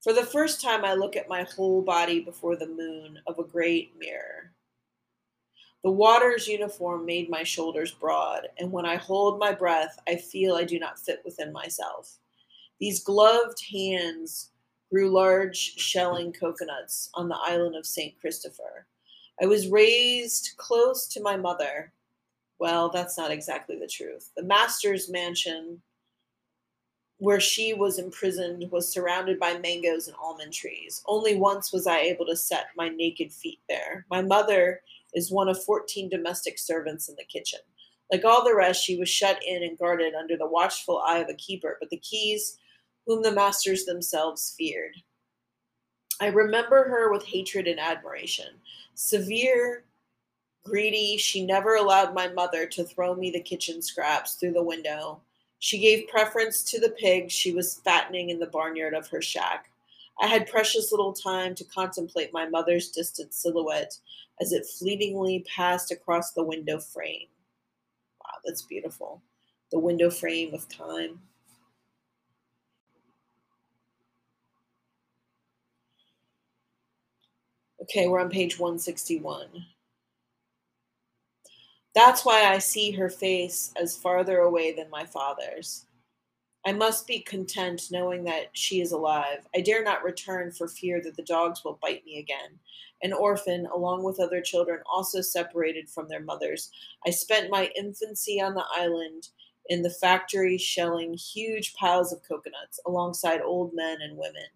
[0.02, 3.44] For the first time, I look at my whole body before the moon of a
[3.44, 4.52] great mirror.
[5.85, 10.57] The water's uniform made my shoulders broad, and when I hold my breath, I feel
[10.57, 12.18] I do not fit within myself.
[12.81, 14.51] These gloved hands
[14.91, 18.18] grew large shelling coconuts on the island of St.
[18.20, 18.87] Christopher.
[19.41, 21.93] I was raised close to my mother.
[22.59, 24.31] Well, that's not exactly the truth.
[24.37, 25.81] The master's mansion,
[27.18, 31.03] where she was imprisoned, was surrounded by mangoes and almond trees.
[31.07, 34.07] Only once was I able to set my naked feet there.
[34.11, 34.81] My mother
[35.14, 37.61] is one of 14 domestic servants in the kitchen.
[38.11, 41.28] Like all the rest, she was shut in and guarded under the watchful eye of
[41.28, 42.59] a keeper, but the keys,
[43.06, 44.94] whom the masters themselves feared.
[46.20, 48.48] I remember her with hatred and admiration.
[48.94, 49.84] Severe,
[50.64, 55.20] greedy, she never allowed my mother to throw me the kitchen scraps through the window.
[55.61, 59.70] She gave preference to the pigs she was fattening in the barnyard of her shack.
[60.20, 63.96] I had precious little time to contemplate my mother's distant silhouette
[64.41, 67.26] as it fleetingly passed across the window frame.
[68.20, 69.22] Wow, that's beautiful.
[69.70, 71.20] The window frame of time.
[77.82, 79.47] Okay, we're on page 161.
[81.95, 85.86] That's why I see her face as farther away than my father's.
[86.66, 89.46] I must be content knowing that she is alive.
[89.54, 92.59] I dare not return for fear that the dogs will bite me again.
[93.02, 96.70] An orphan, along with other children, also separated from their mothers.
[97.06, 99.28] I spent my infancy on the island
[99.68, 104.46] in the factory shelling huge piles of coconuts alongside old men and women.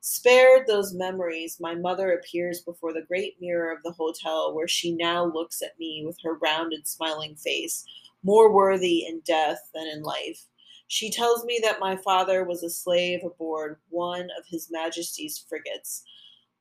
[0.00, 4.92] Spared those memories, my mother appears before the great mirror of the hotel where she
[4.92, 7.84] now looks at me with her rounded, smiling face,
[8.22, 10.46] more worthy in death than in life.
[10.90, 16.02] She tells me that my father was a slave aboard one of His Majesty's frigates.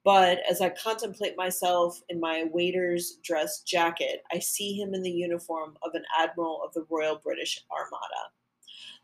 [0.03, 5.09] But as I contemplate myself in my waiter's dress jacket, I see him in the
[5.09, 8.29] uniform of an admiral of the Royal British Armada.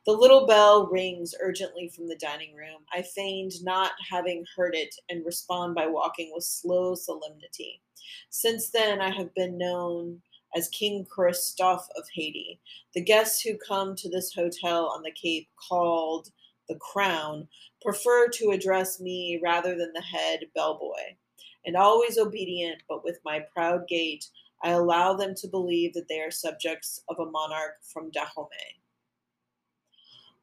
[0.05, 2.85] The little bell rings urgently from the dining room.
[2.93, 7.81] I feigned not having heard it and respond by walking with slow solemnity.
[8.29, 10.21] Since then, I have been known
[10.55, 12.59] as King Christophe of Haiti.
[12.93, 16.29] The guests who come to this hotel on the Cape, called
[16.69, 17.47] the Crown,
[17.81, 21.15] prefer to address me rather than the head bellboy.
[21.65, 24.27] And always obedient, but with my proud gait,
[24.63, 28.79] I allow them to believe that they are subjects of a monarch from Dahomey.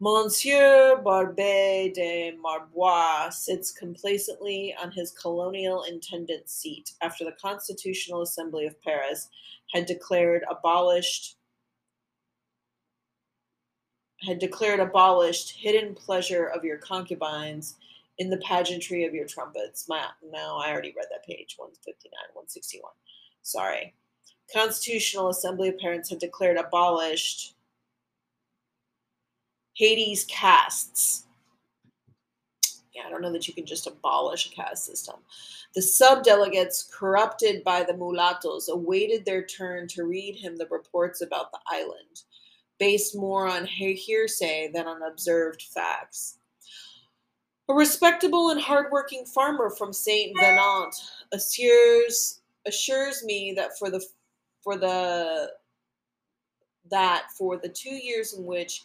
[0.00, 8.66] Monsieur Barbé de Marbois sits complacently on his colonial intendant seat after the Constitutional Assembly
[8.66, 9.28] of Paris
[9.72, 11.36] had declared abolished
[14.26, 17.74] had declared abolished hidden pleasure of your concubines
[18.18, 19.88] in the pageantry of your trumpets.
[19.88, 22.92] My, no, I already read that page 159, 161.
[23.42, 23.94] Sorry.
[24.52, 27.54] Constitutional Assembly of Parents had declared abolished
[29.74, 31.24] Hades' castes.
[32.94, 35.16] Yeah, I don't know that you can just abolish a caste system.
[35.74, 41.52] The subdelegates, corrupted by the mulattoes, awaited their turn to read him the reports about
[41.52, 42.22] the island,
[42.78, 46.38] based more on hearsay than on observed facts.
[47.68, 50.94] A respectable and hardworking farmer from Saint Venant
[51.32, 54.04] assures assures me that for the
[54.62, 55.52] for the
[56.90, 58.82] that for the two years in which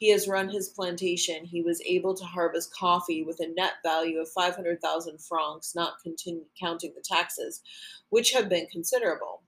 [0.00, 1.44] he has run his plantation.
[1.44, 6.46] He was able to harvest coffee with a net value of 500,000 francs, not continue,
[6.58, 7.62] counting the taxes,
[8.08, 9.42] which have been considerable.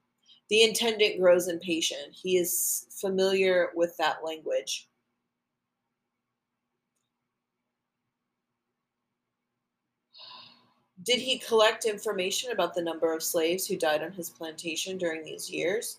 [0.51, 2.15] The intendant grows impatient.
[2.15, 4.89] He is familiar with that language.
[11.03, 15.25] Did he collect information about the number of slaves who died on his plantation during
[15.25, 15.99] these years?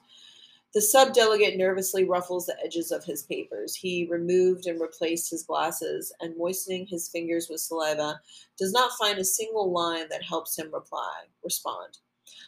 [0.74, 3.76] The subdelegate nervously ruffles the edges of his papers.
[3.76, 8.20] He removed and replaced his glasses, and moistening his fingers with saliva,
[8.58, 12.00] does not find a single line that helps him reply, respond.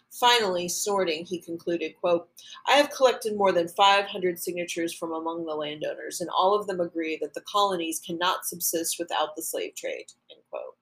[0.10, 2.28] Finally, snorting, he concluded, quote,
[2.68, 6.80] I have collected more than 500 signatures from among the landowners, and all of them
[6.80, 10.78] agree that the colonies cannot subsist without the slave trade, end quote.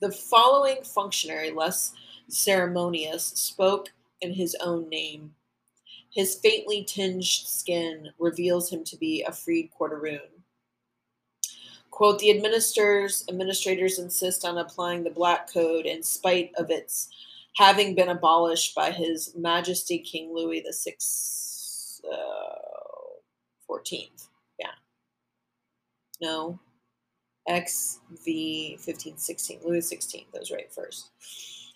[0.00, 1.94] The following functionary, less
[2.28, 5.34] ceremonious, spoke in his own name.
[6.10, 10.20] His faintly tinged skin reveals him to be a freed quarteroon.
[11.90, 17.08] Quote, the administrators, administrators insist on applying the black code in spite of its
[17.56, 22.58] having been abolished by his majesty King Louis the Sixth, uh,
[23.70, 24.28] 14th.
[24.58, 24.72] Yeah.
[26.20, 26.58] No.
[27.48, 29.60] XV 15, 16.
[29.64, 30.24] Louis 16.
[30.32, 31.10] Those right first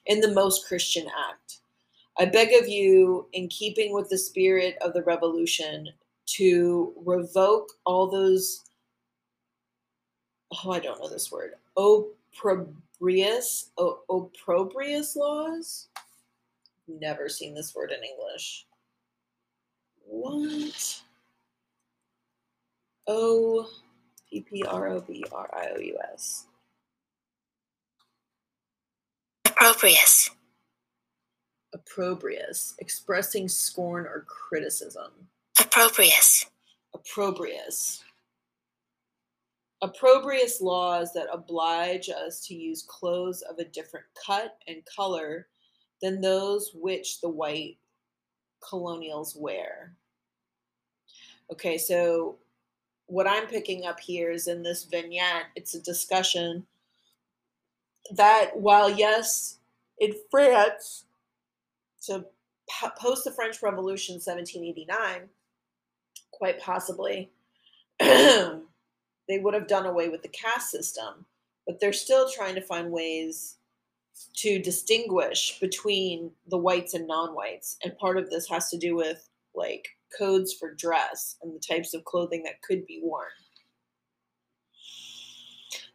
[0.06, 1.60] in the most Christian act.
[2.18, 5.88] I beg of you, in keeping with the spirit of the revolution,
[6.26, 8.64] to revoke all those,
[10.64, 13.70] oh, I don't know this word, opprobrious,
[14.10, 15.88] opprobrious laws.
[16.88, 18.66] Never seen this word in English.
[20.04, 21.02] What?
[23.06, 23.70] O
[24.28, 26.47] P P R O B R I O U S.
[29.60, 30.30] Opprobrious.
[31.72, 35.10] Opprobrious, expressing scorn or criticism.
[35.58, 36.46] Opprobrious.
[36.94, 38.04] Opprobrious.
[39.82, 45.48] Opprobrious laws that oblige us to use clothes of a different cut and color
[46.00, 47.78] than those which the white
[48.60, 49.92] colonials wear.
[51.52, 52.38] Okay, so
[53.06, 56.64] what I'm picking up here is in this vignette, it's a discussion
[58.14, 59.58] that while yes,
[59.98, 61.04] in France,
[62.06, 62.24] to
[62.98, 65.28] post the French Revolution 1789,
[66.32, 67.30] quite possibly,
[68.00, 68.60] they
[69.30, 71.26] would have done away with the caste system,
[71.66, 73.56] but they're still trying to find ways
[74.34, 79.28] to distinguish between the whites and non-whites, and part of this has to do with
[79.54, 83.26] like codes for dress and the types of clothing that could be worn.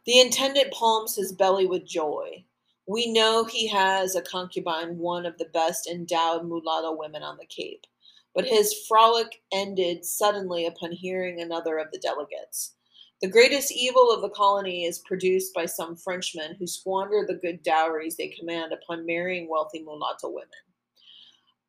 [0.06, 2.44] The intendant palms his belly with joy.
[2.86, 7.46] We know he has a concubine, one of the best endowed mulatto women on the
[7.46, 7.86] Cape.
[8.34, 12.74] But his frolic ended suddenly upon hearing another of the delegates.
[13.22, 17.62] The greatest evil of the colony is produced by some Frenchmen who squander the good
[17.62, 20.50] dowries they command upon marrying wealthy mulatto women.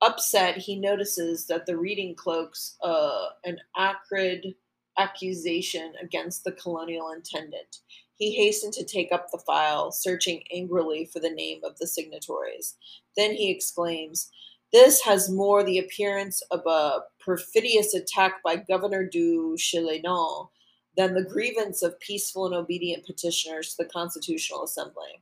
[0.01, 4.55] Upset, he notices that the reading cloaks uh, an acrid
[4.97, 7.77] accusation against the colonial intendant.
[8.17, 12.75] He hastened to take up the file, searching angrily for the name of the signatories.
[13.17, 14.31] Then he exclaims,
[14.71, 20.49] This has more the appearance of a perfidious attack by Governor du Châtillon
[20.95, 25.21] than the grievance of peaceful and obedient petitioners to the Constitutional Assembly.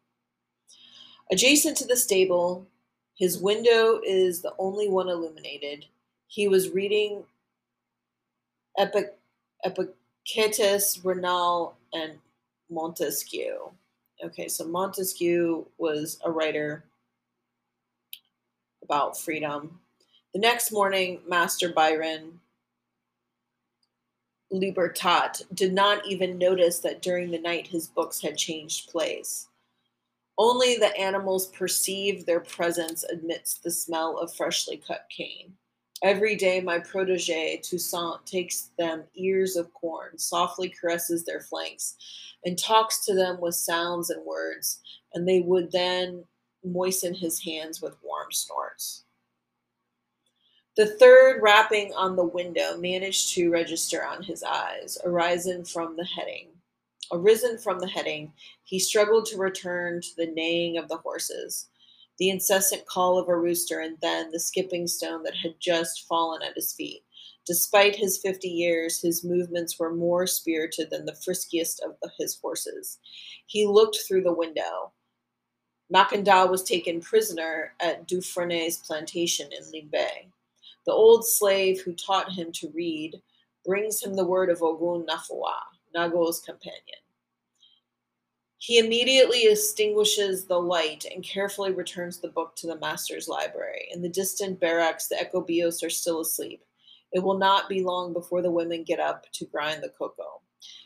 [1.31, 2.67] Adjacent to the stable,
[3.15, 5.85] his window is the only one illuminated.
[6.27, 7.23] He was reading
[8.77, 9.15] Epic,
[9.63, 12.13] Epictetus, Raynal, and
[12.74, 13.71] Montesquieu.
[14.24, 16.86] Okay, so Montesquieu was a writer
[18.84, 19.80] about freedom.
[20.34, 22.39] The next morning, Master Bayon
[24.51, 29.47] Libertat did not even notice that during the night his books had changed place.
[30.38, 35.53] Only the animals perceived their presence amidst the smell of freshly cut cane.
[36.04, 41.95] Every day, my protege, Toussaint, takes them ears of corn, softly caresses their flanks,
[42.43, 44.82] and talks to them with sounds and words,
[45.14, 46.26] and they would then
[46.66, 49.06] moisten his hands with warm snorts.
[50.76, 56.06] The third rapping on the window managed to register on his eyes, arisen from the
[56.06, 56.49] heading.
[57.14, 58.34] Arisen from the heading,
[58.66, 61.70] he struggled to return to the neighing of the horses,
[62.20, 66.41] the incessant call of a rooster, and then the skipping stone that had just fallen
[66.41, 67.03] at his feet.
[67.45, 72.99] Despite his fifty years, his movements were more spirited than the friskiest of his horses.
[73.47, 74.93] He looked through the window.
[75.93, 80.07] Macandal was taken prisoner at Dufresne's plantation in Limbé.
[80.86, 83.22] The old slave who taught him to read
[83.66, 85.55] brings him the word of Ogun Nafua,
[85.93, 87.03] Nago's companion.
[88.64, 93.89] He immediately extinguishes the light and carefully returns the book to the master's library.
[93.91, 96.64] In the distant barracks, the Ecobios are still asleep.
[97.11, 100.39] It will not be long before the women get up to grind the cocoa.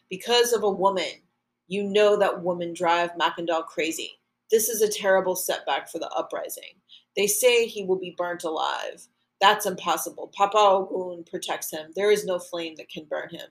[0.09, 1.21] Because of a woman,
[1.67, 4.13] you know that women drive Macandal crazy.
[4.49, 6.81] This is a terrible setback for the uprising.
[7.15, 9.07] They say he will be burnt alive.
[9.39, 10.31] That's impossible.
[10.35, 11.91] Papa Ogun protects him.
[11.95, 13.49] There is no flame that can burn him.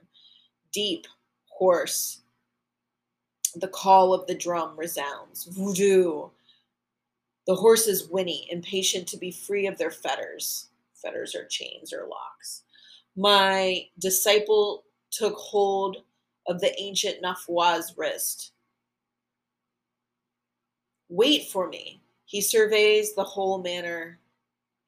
[0.73, 1.07] Deep,
[1.45, 2.23] hoarse,
[3.59, 5.45] the call of the drum resounds.
[5.45, 6.29] Voodoo.
[7.45, 10.67] The horses whinny, impatient to be free of their fetters.
[10.95, 12.63] Fetters or chains or locks.
[13.15, 15.97] My disciple took hold
[16.47, 18.51] of the ancient Nafua's wrist.
[21.09, 22.01] Wait for me.
[22.25, 24.19] He surveys the whole manor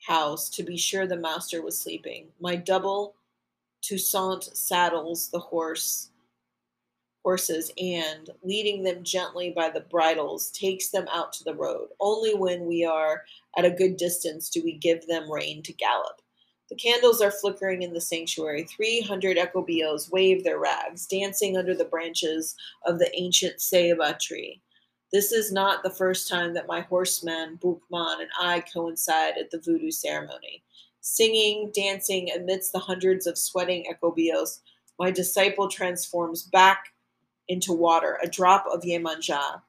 [0.06, 2.28] house to be sure the master was sleeping.
[2.40, 3.16] My double
[3.82, 6.10] Toussaint saddles the horse
[7.24, 11.90] horses and leading them gently by the bridles takes them out to the road.
[12.00, 13.24] Only when we are
[13.58, 16.22] at a good distance do we give them rein to gallop.
[16.70, 18.64] The candles are flickering in the sanctuary.
[18.64, 22.56] Three hundred ecobios wave their rags, dancing under the branches
[22.86, 24.62] of the ancient ceiba tree.
[25.12, 29.60] This is not the first time that my horseman, Boukman, and I coincide at the
[29.60, 30.64] voodoo ceremony.
[31.02, 34.60] Singing, dancing amidst the hundreds of sweating ecobios,
[35.00, 36.94] my disciple transforms back
[37.50, 39.62] into water, a drop of Yemanja.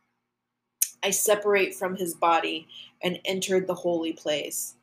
[1.03, 2.68] I separate from his body
[3.03, 4.74] and entered the holy place.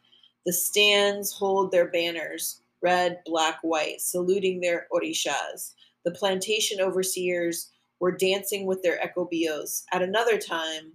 [0.45, 5.74] The stands hold their banners, red, black, white, saluting their orishas.
[6.04, 9.84] The plantation overseers were dancing with their ecobios.
[9.91, 10.93] At another time,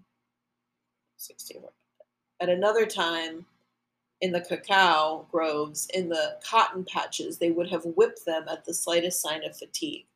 [1.19, 1.63] 16,
[2.41, 3.47] at another time,
[4.21, 8.75] in the cacao groves, in the cotton patches, they would have whipped them at the
[8.75, 10.07] slightest sign of fatigue.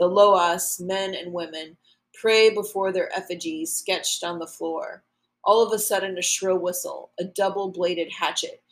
[0.00, 1.76] The loas, men and women,
[2.14, 5.04] pray before their effigies sketched on the floor.
[5.44, 8.62] All of a sudden, a shrill whistle, a double bladed hatchet,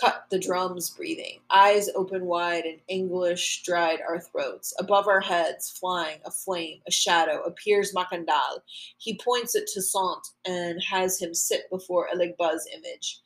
[0.00, 1.38] cut the drums breathing.
[1.50, 4.74] Eyes open wide and anguish dried our throats.
[4.80, 8.58] Above our heads, flying, a flame, a shadow, appears Macandal.
[8.98, 13.20] He points at Toussaint and has him sit before Eligba's image.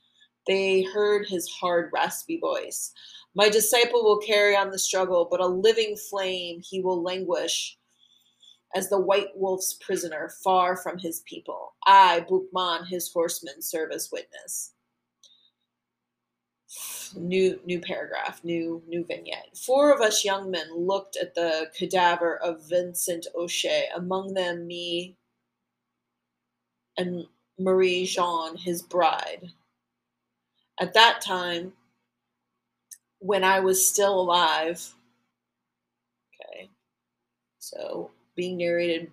[0.47, 2.93] They heard his hard, raspy voice.
[3.37, 7.77] My disciple will carry on the struggle, but a living flame he will languish
[8.75, 11.75] as the white wolf's prisoner, far from his people.
[11.87, 14.73] I, Boukman, his horseman, serve as witness.
[17.15, 19.57] New new paragraph new new vignette.
[19.57, 23.85] Four of us young men looked at the cadaver of vincent Ogé.
[23.95, 25.15] Among them me
[26.97, 27.27] and
[27.59, 29.53] marie jean his bride.
[30.81, 31.75] At that time
[33.21, 34.95] when i was still alive.
[36.35, 36.69] Okay.
[37.59, 39.11] So being narrated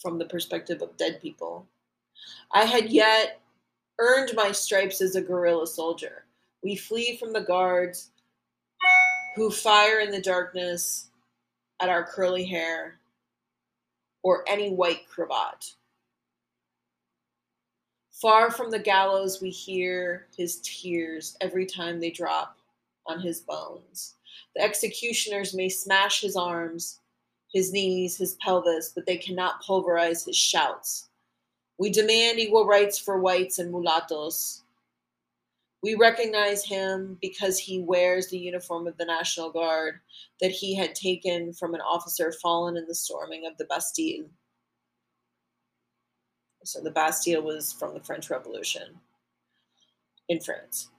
[0.00, 1.66] from the perspective of dead people.
[2.52, 3.40] I had yet
[3.98, 6.24] earned my stripes as a guerrilla soldier.
[6.62, 8.10] We flee from the guards
[9.36, 11.08] who fire in the darkness
[11.80, 12.98] at our curly hair
[14.22, 15.74] or any white cravat.
[18.10, 22.58] Far from the gallows, we hear his tears every time they drop
[23.06, 24.14] on his bones.
[24.54, 27.00] The executioners may smash his arms,
[27.52, 31.08] his knees, his pelvis, but they cannot pulverize his shouts.
[31.78, 34.62] We demand equal rights for whites and mulattoes.
[35.82, 40.00] We recognize him because he wears the uniform of the National Guard
[40.40, 44.26] that he had taken from an officer fallen in the storming of the Bastille.
[46.64, 49.00] So the Bastille was from the French Revolution
[50.28, 50.90] in France.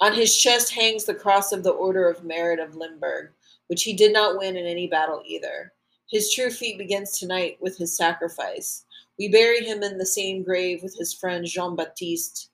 [0.00, 3.32] On his chest hangs the cross of the Order of Merit of Limburg,
[3.66, 5.72] which he did not win in any battle either.
[6.10, 8.84] His true feat begins tonight with his sacrifice.
[9.18, 12.48] We bury him in the same grave with his friend Jean Baptiste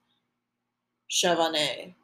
[1.08, 1.94] Chavanet.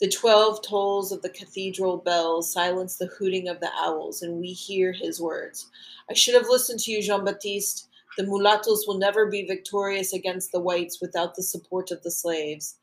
[0.00, 4.48] The twelve tolls of the cathedral bells silence the hooting of the owls, and we
[4.48, 5.70] hear his words.
[6.10, 7.88] I should have listened to you, Jean Baptiste.
[8.18, 12.76] The mulattoes will never be victorious against the whites without the support of the slaves.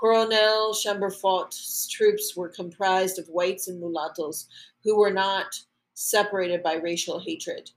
[0.00, 4.48] Colonel Chamberfort's troops were comprised of whites and mulattoes
[4.82, 5.60] who were not
[5.92, 7.70] separated by racial hatred.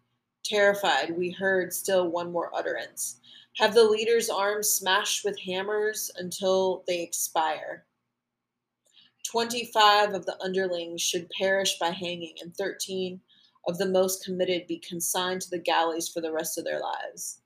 [0.46, 3.20] Terrified, we heard still one more utterance.
[3.58, 7.84] Have the leader's arms smashed with hammers until they expire.
[9.30, 13.20] Twenty five of the underlings should perish by hanging, and thirteen
[13.68, 17.42] of the most committed be consigned to the galleys for the rest of their lives.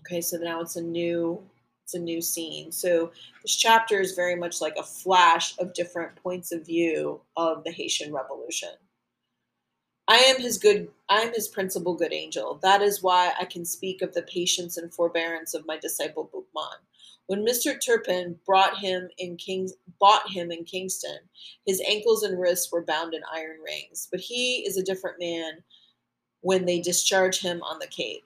[0.00, 1.42] Okay, so now it's a new
[1.92, 2.72] it's a new scene.
[2.72, 3.12] So
[3.42, 7.70] this chapter is very much like a flash of different points of view of the
[7.70, 8.70] Haitian Revolution.
[10.08, 12.58] I am his good I am his principal good angel.
[12.62, 16.78] That is why I can speak of the patience and forbearance of my disciple Boukman.
[17.26, 17.78] When Mr.
[17.80, 21.18] Turpin brought him in Kings bought him in Kingston,
[21.66, 25.62] his ankles and wrists were bound in iron rings, but he is a different man
[26.40, 28.24] when they discharge him on the Cape.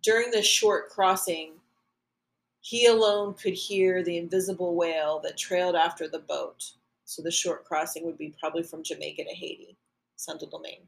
[0.00, 1.52] During this short crossing,
[2.62, 6.64] he alone could hear the invisible wail that trailed after the boat.
[7.04, 9.76] So the short crossing would be probably from Jamaica to Haiti.
[10.16, 10.86] Santo Domingue.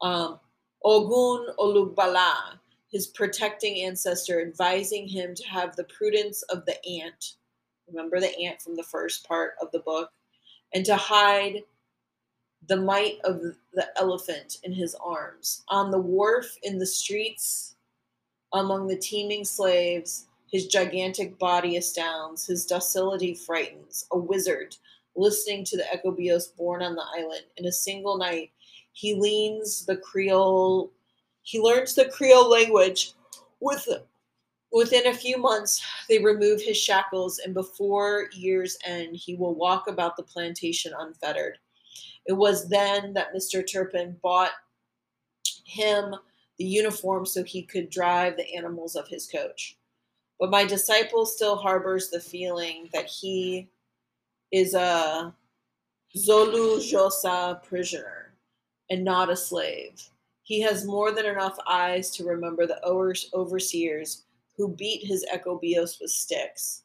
[0.00, 0.38] Um,
[0.84, 2.58] Ogun Olugbala,
[2.90, 7.34] his protecting ancestor, advising him to have the prudence of the ant.
[7.88, 10.10] Remember the ant from the first part of the book?
[10.72, 11.62] And to hide
[12.68, 13.40] the might of
[13.74, 15.64] the elephant in his arms.
[15.68, 17.74] On the wharf, in the streets,
[18.52, 24.06] among the teeming slaves, his gigantic body astounds, his docility frightens.
[24.12, 24.76] A wizard,
[25.16, 27.42] listening to the Ecobios born on the island.
[27.56, 28.52] In a single night,
[28.92, 30.92] he leans the Creole,
[31.42, 33.14] he learns the Creole language
[33.58, 33.88] with
[34.70, 39.88] Within a few months, they remove his shackles, and before year's end, he will walk
[39.88, 41.58] about the plantation unfettered.
[42.26, 43.68] It was then that Mr.
[43.68, 44.52] Turpin bought
[45.64, 46.14] him
[46.58, 49.76] the uniform so he could drive the animals of his coach.
[50.40, 53.68] But my disciple still harbors the feeling that he
[54.52, 55.34] is a
[56.16, 58.34] Zolu Josa prisoner
[58.90, 60.02] and not a slave.
[60.42, 64.24] He has more than enough eyes to remember the overseers
[64.56, 66.82] who beat his ecobios with sticks.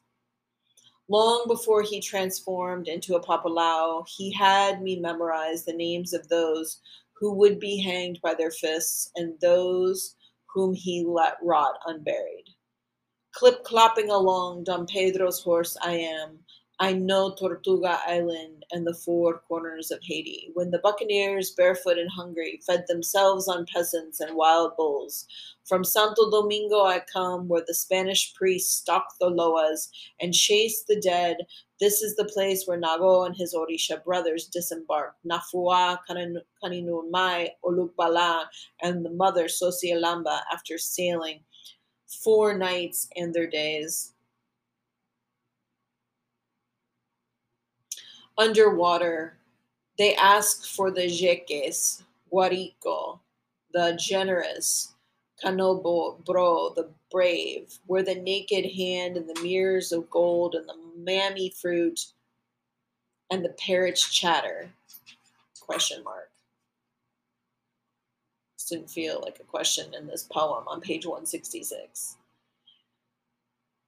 [1.08, 6.80] Long before he transformed into a papalao, he had me memorize the names of those
[7.12, 10.16] who would be hanged by their fists and those
[10.54, 12.49] whom he let rot unburied.
[13.32, 16.40] Clip clopping along Don Pedro's horse I am,
[16.82, 22.10] I know Tortuga Island and the four corners of Haiti, when the buccaneers, barefoot and
[22.10, 25.26] hungry, fed themselves on peasants and wild bulls.
[25.66, 29.90] From Santo Domingo I come, where the Spanish priests stalk the loas
[30.20, 31.36] and chase the dead.
[31.80, 35.18] This is the place where Nago and his Orisha brothers disembarked.
[35.30, 38.46] Nafua, Kaninumai, Olugbala,
[38.82, 41.40] and the mother Sosialamba after sailing
[42.10, 44.12] four nights and their days
[48.40, 49.36] underwater,
[49.98, 53.20] they ask for the jeques, guarico,
[53.72, 54.94] the generous,
[55.44, 60.76] Caonabo, bro, the brave, where the naked hand and the mirrors of gold and the
[60.96, 62.06] mammy fruit
[63.30, 64.70] and the parrots chatter.
[65.60, 66.30] Question mark.
[68.70, 72.16] Didn't feel like a question in this poem on page 166.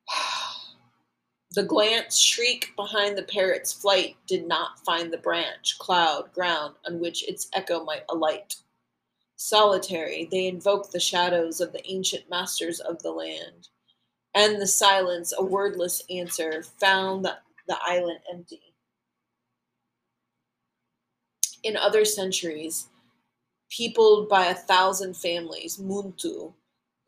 [1.55, 6.99] The glance shriek behind the parrot's flight did not find the branch, cloud, ground on
[6.99, 8.57] which its echo might alight.
[9.37, 13.69] Solitary, they invoked the shadows of the ancient masters of the land.
[14.35, 17.37] And the silence, a wordless answer, found the,
[17.69, 18.73] the island empty.
[21.63, 22.89] In other centuries,
[23.75, 26.53] peopled by a thousand families, Muntu,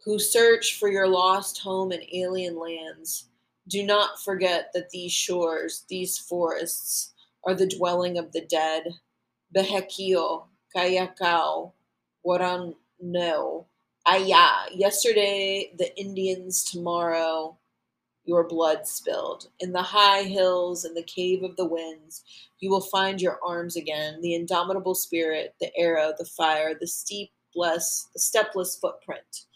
[0.03, 3.28] who search for your lost home in alien lands,
[3.69, 7.12] do not forget that these shores, these forests,
[7.45, 8.85] are the dwelling of the dead.
[9.55, 11.73] Behekio, Kayakao,
[12.27, 13.65] Warano,
[14.07, 14.70] Aya.
[14.74, 17.57] Yesterday, the Indians, tomorrow,
[18.25, 19.49] your blood spilled.
[19.61, 22.25] In the high hills, in the cave of the winds,
[22.61, 27.31] you will find your arms again, the indomitable spirit, the arrow, the fire, the steep
[27.55, 29.47] bless, the stepless footprint,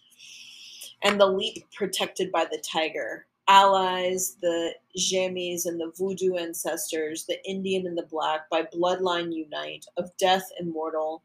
[1.02, 3.26] and the leap protected by the tiger.
[3.50, 9.86] Allies, the Jamis and the voodoo ancestors, the Indian and the black, by bloodline unite,
[9.96, 11.22] of death immortal,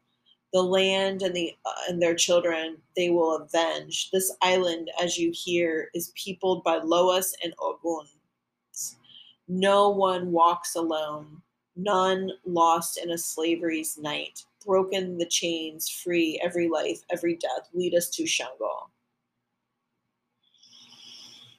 [0.54, 4.10] the land and the uh, and their children they will avenge.
[4.12, 8.06] This island, as you hear, is peopled by Loas and Ogun.
[9.48, 11.42] No one walks alone,
[11.76, 14.44] none lost in a slavery's night.
[14.64, 17.68] Broken the chains, free every life, every death.
[17.74, 18.88] Lead us to Changó.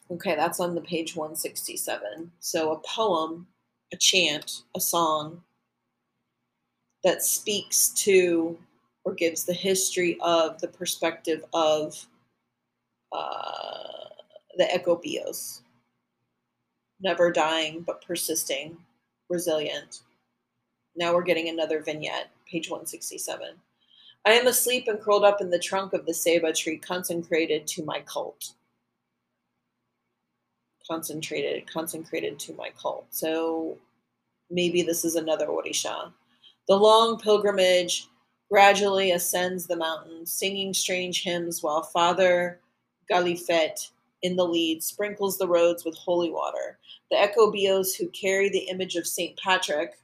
[0.09, 2.31] Okay, that's on the page 167.
[2.39, 3.47] So a poem,
[3.93, 5.41] a chant, a song
[7.03, 8.57] that speaks to
[9.05, 12.05] or gives the history of the perspective of
[13.11, 14.09] uh,
[14.57, 15.61] the Ecobios.
[16.99, 18.77] Never dying, but persisting,
[19.29, 20.01] resilient.
[20.95, 23.49] Now we're getting another vignette, page 167.
[24.25, 27.85] I am asleep and curled up in the trunk of the ceiba tree, consecrated to
[27.85, 28.53] my cult.
[30.87, 33.05] Concentrated, consecrated to my cult.
[33.11, 33.77] So
[34.49, 36.11] maybe this is another Orisha.
[36.67, 38.07] The long pilgrimage
[38.49, 42.59] gradually ascends the mountain, singing strange hymns while Father
[43.09, 43.91] Galifet
[44.21, 46.79] in the lead sprinkles the roads with holy water.
[47.11, 49.37] The Ecobios who carry the image of St.
[49.37, 49.99] Patrick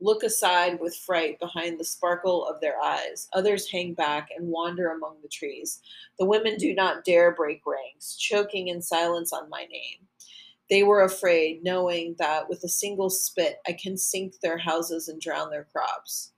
[0.00, 3.28] look aside with fright behind the sparkle of their eyes.
[3.32, 5.80] Others hang back and wander among the trees.
[6.18, 10.06] The women do not dare break ranks, choking in silence on my name.
[10.70, 15.20] They were afraid, knowing that with a single spit I can sink their houses and
[15.20, 16.32] drown their crops.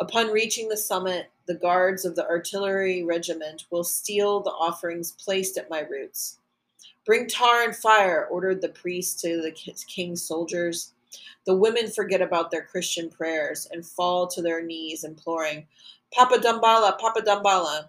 [0.00, 5.56] Upon reaching the summit, the guards of the artillery regiment will steal the offerings placed
[5.56, 6.38] at my roots.
[7.06, 10.94] Bring tar and fire, ordered the priest to the king's soldiers.
[11.46, 15.68] The women forget about their Christian prayers and fall to their knees, imploring,
[16.12, 17.88] Papa Dambala, Papa Dambala.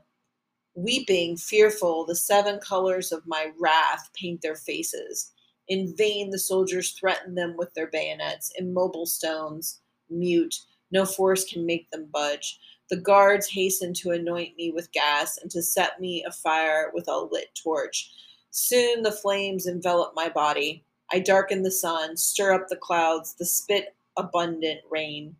[0.75, 5.31] Weeping, fearful, the seven colors of my wrath paint their faces.
[5.69, 9.79] In vain, the soldiers threaten them with their bayonets, immobile stones,
[10.09, 10.55] mute
[10.91, 12.59] no force can make them budge.
[12.89, 17.17] The guards hasten to anoint me with gas and to set me afire with a
[17.17, 18.11] lit torch.
[18.51, 20.83] Soon the flames envelop my body.
[21.11, 25.35] I darken the sun, stir up the clouds, the spit abundant rain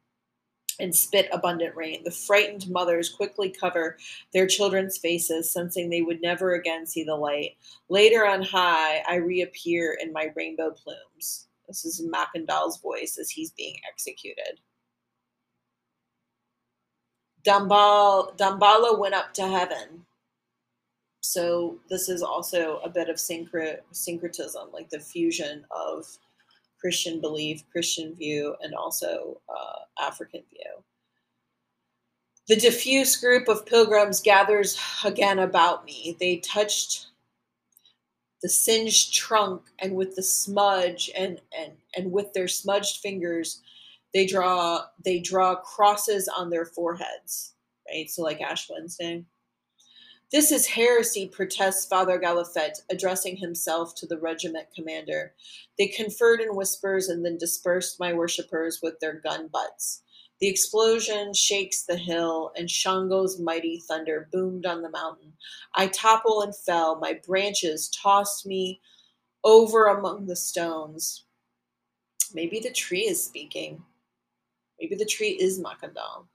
[0.80, 2.04] and spit abundant rain.
[2.04, 3.98] The frightened mothers quickly cover
[4.34, 7.58] their children's faces, sensing they would never again see the light.
[7.90, 11.48] Later on high, I reappear in my rainbow plumes.
[11.68, 14.60] This is Macandal's voice as he's being executed.
[17.46, 20.06] Dambal, Dambala went up to heaven.
[21.22, 26.06] So this is also a bit of syncretism, like the fusion of
[26.80, 30.84] Christian belief, Christian view, and also uh, African view.
[32.48, 36.16] The diffuse group of pilgrims gathers again about me.
[36.20, 37.08] They touched
[38.44, 43.62] the singed trunk, and with the smudge and and and with their smudged fingers,
[44.16, 47.54] they draw they draw crosses on their foreheads,
[47.88, 48.10] right?
[48.10, 49.26] So like Ash Wednesday.
[50.32, 55.34] This is heresy, protests Father Galifet, addressing himself to the regiment commander.
[55.78, 60.02] They conferred in whispers and then dispersed my worshippers with their gun butts.
[60.40, 65.34] The explosion shakes the hill, and Changó's mighty thunder boomed on the mountain.
[65.76, 67.00] I topple and fell.
[67.00, 68.82] My branches tossed me
[69.44, 71.26] over among the stones.
[72.34, 73.84] Maybe the tree is speaking.
[74.80, 76.26] Maybe the tree is Macandal.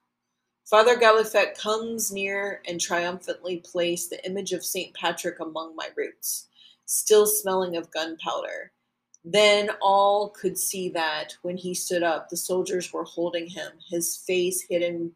[0.65, 4.95] Father Galifet comes near and triumphantly placed the image of St.
[4.95, 6.49] Patrick among my roots,
[6.87, 8.73] still smelling of gunpowder.
[9.25, 14.17] Then all could see that when he stood up, the soldiers were holding him, his
[14.17, 15.12] face hidden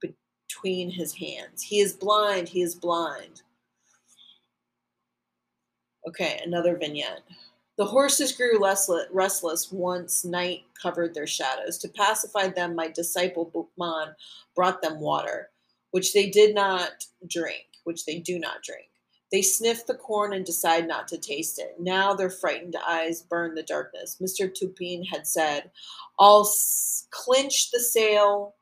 [0.00, 1.62] between his hands.
[1.62, 3.42] He is blind, he is blind.
[6.08, 7.22] Okay, another vignette.
[7.76, 8.58] The horses grew
[9.10, 11.76] restless once night covered their shadows.
[11.78, 14.14] To pacify them, my disciple Boukman
[14.54, 15.50] brought them water,
[15.90, 18.88] which they did not drink, which they do not drink.
[19.30, 21.76] They sniff the corn and decide not to taste it.
[21.78, 24.16] Now their frightened eyes burn the darkness.
[24.22, 24.48] Mr.
[24.48, 25.70] Turpin had said,
[26.18, 26.50] I'll
[27.10, 28.54] clinch the sail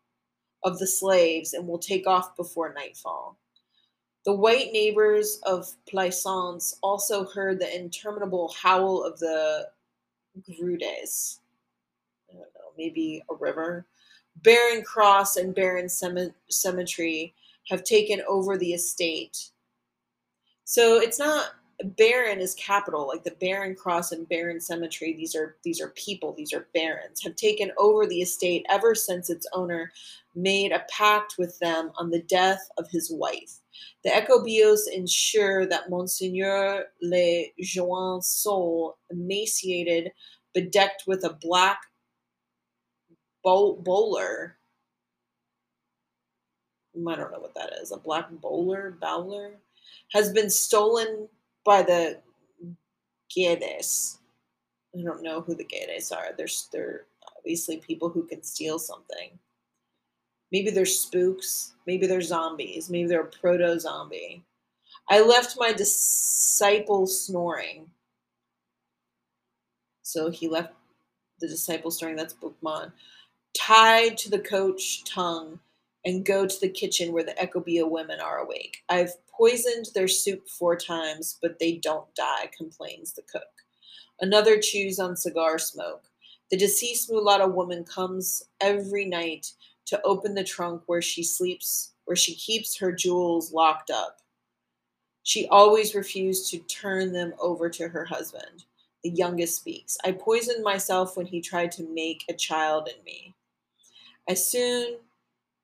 [0.64, 3.38] of the slaves and we'll take off before nightfall.
[4.24, 9.68] The white neighbors of Plaisance also heard the interminable howl of the
[10.48, 11.40] Guedes.
[12.30, 13.86] I don't know, maybe a river.
[14.42, 17.34] Baron Cross and Baron Cemetery
[17.68, 19.50] have taken over the estate.
[20.64, 21.50] So it's not
[21.82, 25.12] Baron is capital, like the Baron Cross and Baron Cemetery.
[25.12, 26.32] These are these are people.
[26.32, 29.92] These are barons have taken over the estate ever since its owner
[30.34, 33.60] made a pact with them on the death of his wife.
[34.02, 40.12] The Ecobios ensure that Monseigneur Le Jouan's soul, emaciated,
[40.52, 41.80] bedecked with a black
[43.42, 44.56] bowler.
[46.96, 47.92] I don't know what that is.
[47.92, 49.58] A black bowler, bowler,
[50.12, 51.28] has been stolen
[51.64, 52.20] by the
[53.36, 54.18] Guedes.
[54.96, 56.28] I don't know who the Guedes are.
[56.36, 57.06] They're, they're
[57.36, 59.38] obviously people who can steal something.
[60.52, 61.74] Maybe they're spooks.
[61.86, 62.90] Maybe they're zombies.
[62.90, 64.44] Maybe they're a proto zombie.
[65.08, 67.90] I left my disciple snoring.
[70.02, 70.72] So he left
[71.40, 72.16] the disciple snoring.
[72.16, 72.92] That's Boukman.
[73.54, 75.60] Tied to the coach tongue
[76.04, 78.78] and go to the kitchen where the Ecobia women are awake.
[78.88, 83.42] I've poisoned their soup four times, but they don't die, complains the cook.
[84.20, 86.04] Another chews on cigar smoke.
[86.50, 89.52] The deceased mulatto woman comes every night
[89.86, 94.18] to open the trunk where she sleeps, where she keeps her jewels locked up.
[95.22, 98.64] She always refused to turn them over to her husband.
[99.02, 99.96] The youngest speaks.
[100.04, 103.34] I poisoned myself when he tried to make a child in me.
[104.28, 104.96] As soon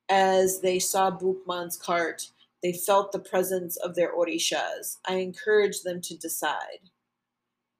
[0.09, 2.27] as they saw Boukman's cart,
[2.61, 4.97] they felt the presence of their orishas.
[5.07, 6.89] I encouraged them to decide.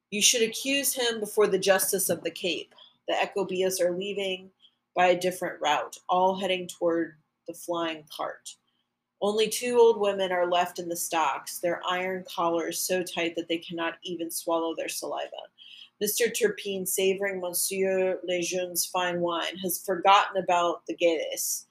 [0.09, 2.73] You should accuse him before the justice of the Cape.
[3.07, 4.49] The Ecobios are leaving
[4.95, 7.15] by a different route, all heading toward
[7.47, 8.55] the flying cart.
[9.21, 13.47] Only two old women are left in the stocks, their iron collars so tight that
[13.47, 15.29] they cannot even swallow their saliva.
[16.01, 16.35] Mr.
[16.35, 21.65] Turpin, savoring Monsieur Lejeune's fine wine, has forgotten about the Guedes.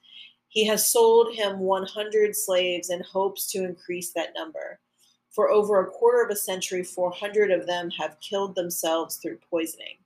[0.47, 4.79] He has sold him 100 slaves and hopes to increase that number.
[5.31, 9.97] For over a quarter of a century, 400 of them have killed themselves through poisoning.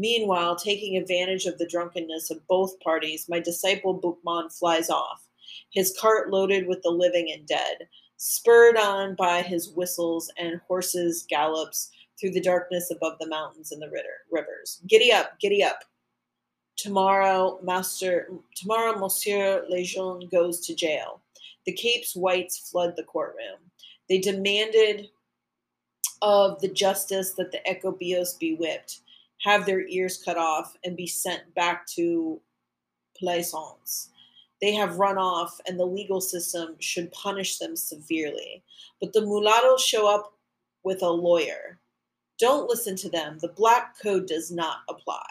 [0.00, 5.28] Meanwhile, taking advantage of the drunkenness of both parties, my disciple Boukman flies off,
[5.68, 7.86] his cart loaded with the living and dead.
[8.16, 13.82] Spurred on by his whistles and horses' gallops through the darkness above the mountains and
[13.82, 13.90] the
[14.30, 14.80] rivers.
[14.88, 15.84] Giddy up, giddy up.
[16.78, 21.20] Tomorrow, Master, tomorrow, Monsieur Lejeune goes to jail.
[21.66, 23.58] The Cape's whites flood the courtroom.
[24.08, 25.10] They demanded
[26.22, 29.00] of the justice that the Ecobios be whipped
[29.40, 32.40] have their ears cut off and be sent back to
[33.16, 34.10] Plaisance.
[34.60, 38.62] They have run off, and the legal system should punish them severely.
[39.00, 40.34] But the mulattoes show up
[40.84, 41.78] with a lawyer.
[42.38, 43.38] Don't listen to them.
[43.40, 45.26] The black code does not apply.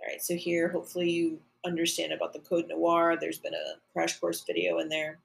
[0.00, 3.16] All right, so here, hopefully, you understand about the Code Noir.
[3.20, 5.18] There's been a crash course video in there.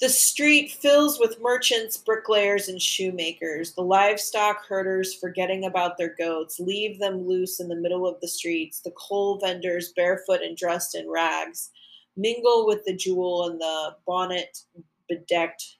[0.00, 3.74] The street fills with merchants, bricklayers, and shoemakers.
[3.74, 8.28] The livestock herders, forgetting about their goats, leave them loose in the middle of the
[8.28, 8.80] streets.
[8.80, 11.70] The coal vendors, barefoot and dressed in rags,
[12.16, 14.62] mingle with the jewel and the bonnet
[15.06, 15.76] bedecked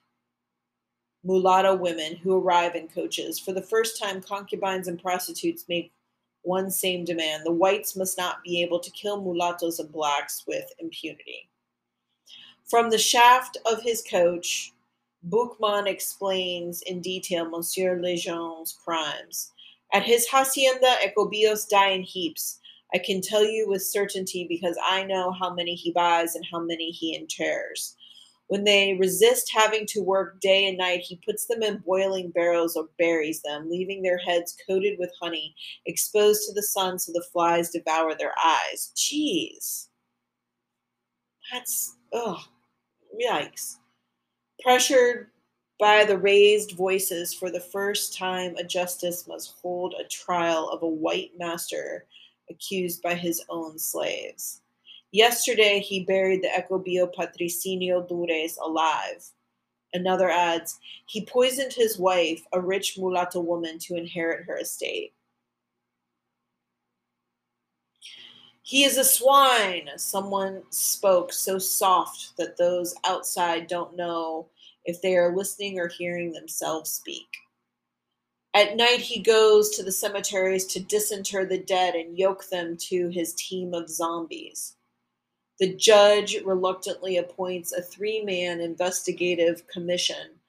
[1.23, 3.39] mulatto women who arrive in coaches.
[3.39, 5.93] For the first time, concubines and prostitutes make
[6.43, 10.65] one same demand the whites must not be able to kill mulattoes and blacks with
[10.79, 11.50] impunity.
[12.71, 14.71] From the shaft of his coach,
[15.27, 19.51] Boukman explains in detail Monsieur Lejeune's crimes.
[19.93, 22.61] At his hacienda, Ecobios die in heaps.
[22.93, 26.61] I can tell you with certainty because I know how many he buys and how
[26.61, 27.95] many he inters.
[28.47, 32.77] When they resist having to work day and night, he puts them in boiling barrels
[32.77, 35.53] or buries them, leaving their heads coated with honey,
[35.85, 38.93] exposed to the sun so the flies devour their eyes.
[38.95, 39.89] Jeez.
[41.51, 42.39] That's, ugh.
[43.19, 43.77] Yikes.
[44.61, 45.29] Pressured
[45.79, 50.83] by the raised voices, for the first time, a justice must hold a trial of
[50.83, 52.05] a white master
[52.49, 54.61] accused by his own slaves.
[55.11, 59.25] Yesterday, he buried the Ecobio Patricinio Dures alive.
[59.93, 65.13] Another adds, he poisoned his wife, a rich mulatto woman, to inherit her estate.
[68.71, 74.47] He is a swine, someone spoke so soft that those outside don't know
[74.85, 77.27] if they are listening or hearing themselves speak.
[78.53, 83.09] At night, he goes to the cemeteries to disinter the dead and yoke them to
[83.09, 84.77] his team of zombies.
[85.59, 90.39] The judge reluctantly appoints a three man investigative commission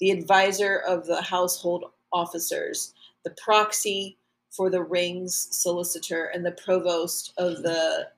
[0.00, 2.92] the advisor of the household officers,
[3.22, 4.18] the proxy
[4.50, 8.08] for the rings solicitor, and the provost of the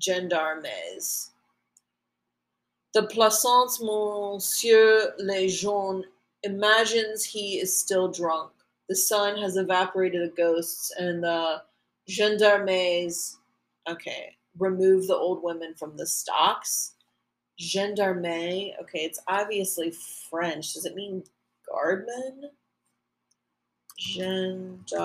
[0.00, 1.30] gendarmes.
[2.92, 6.04] The Plaisance Monsieur Lejeune
[6.42, 8.50] imagines he is still drunk.
[8.88, 11.62] The sun has evaporated the ghosts, and the
[12.08, 13.38] gendarmes,
[13.88, 16.94] okay, remove the old women from the stocks.
[17.60, 19.92] Gendarme, okay, it's obviously
[20.28, 20.74] French.
[20.74, 21.22] Does it mean
[21.68, 22.50] guardman?
[24.00, 24.96] Gendarmes.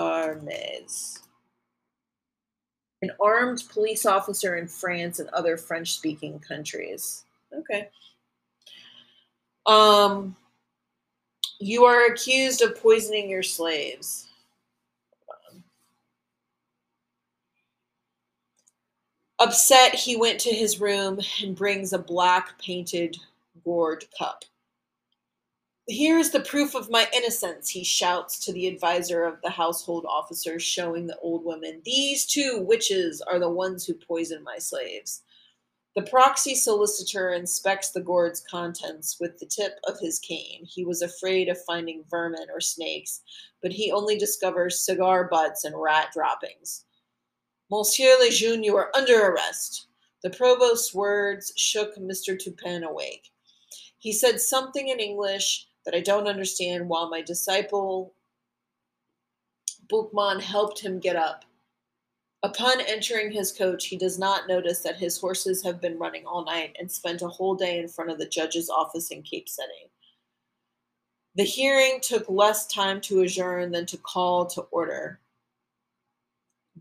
[3.02, 7.24] An armed police officer in France and other French speaking countries.
[7.52, 7.90] Okay.
[9.66, 10.34] Um,
[11.60, 14.28] you are accused of poisoning your slaves.
[19.38, 23.18] Upset, he went to his room and brings a black painted
[23.64, 24.46] gourd cup.
[25.88, 30.04] Here is the proof of my innocence, he shouts to the advisor of the household
[30.08, 31.80] officers, showing the old woman.
[31.84, 35.22] These two witches are the ones who poisoned my slaves.
[35.94, 40.66] The proxy solicitor inspects the gourd's contents with the tip of his cane.
[40.66, 43.22] He was afraid of finding vermin or snakes,
[43.62, 46.84] but he only discovers cigar butts and rat droppings.
[47.70, 49.86] Monsieur Lejeune, you are under arrest.
[50.24, 52.36] The provost's words shook Mr.
[52.36, 53.30] Turpin awake.
[53.98, 58.12] He said something in English that I don't understand while my disciple
[59.88, 61.44] Boukman helped him get up.
[62.42, 66.44] Upon entering his coach, he does not notice that his horses have been running all
[66.44, 69.88] night and spent a whole day in front of the judge's office in Cape Setting.
[71.34, 75.20] The hearing took less time to adjourn than to call to order.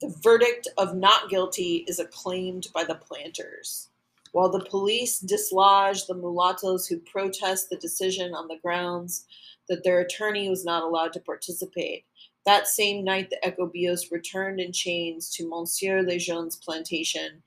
[0.01, 3.89] The verdict of not guilty is acclaimed by the planters.
[4.35, 9.27] While the police dislodge the mulattoes who protest the decision on the grounds
[9.69, 12.03] that their attorney was not allowed to participate,
[12.45, 17.41] that same night the Ecobios returned in chains to Monsieur Lejeune's plantation,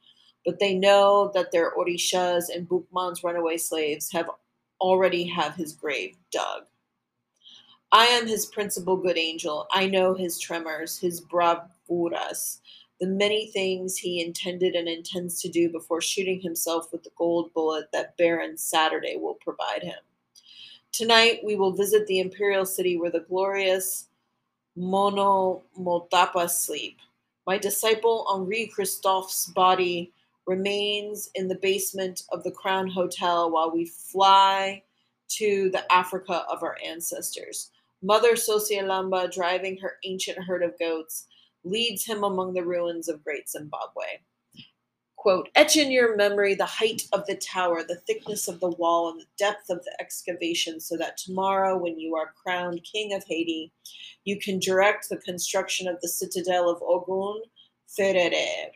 [0.46, 4.30] but they know that their orishas and Boukman's runaway slaves have
[4.80, 6.62] already have his grave dug.
[7.92, 9.66] I am his principal good angel.
[9.72, 12.60] I know his tremors, his bravuras,
[13.00, 17.52] the many things he intended and intends to do before shooting himself with the gold
[17.54, 19.98] bullet that Baron Saturday will provide him.
[20.90, 24.08] Tonight we will visit the imperial city where the glorious
[24.76, 26.98] Mono Motapa sleep.
[27.46, 30.12] My disciple Henri Christophe's body
[30.46, 34.82] remains in the basement of the Crown Hotel while we fly
[35.28, 37.70] to the Africa of our ancestors.
[38.02, 41.27] Mother Sosialamba, driving her ancient herd of goats,
[41.70, 44.04] leads him among the ruins of great Zimbabwe.
[45.16, 49.10] Quote, etch in your memory the height of the tower, the thickness of the wall,
[49.10, 53.24] and the depth of the excavation, so that tomorrow, when you are crowned king of
[53.24, 53.72] Haiti,
[54.24, 57.42] you can direct the construction of the citadel of Ogun
[57.88, 58.70] Ferrerer.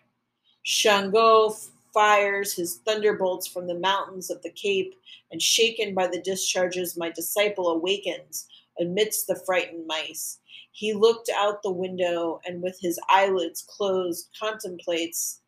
[0.66, 4.94] Changó fires his thunderbolts from the mountains of the Cape,
[5.30, 8.48] and shaken by the discharges, my disciple awakens
[8.80, 10.38] amidst the frightened mice.
[10.72, 15.42] He looked out the window and with his eyelids closed contemplates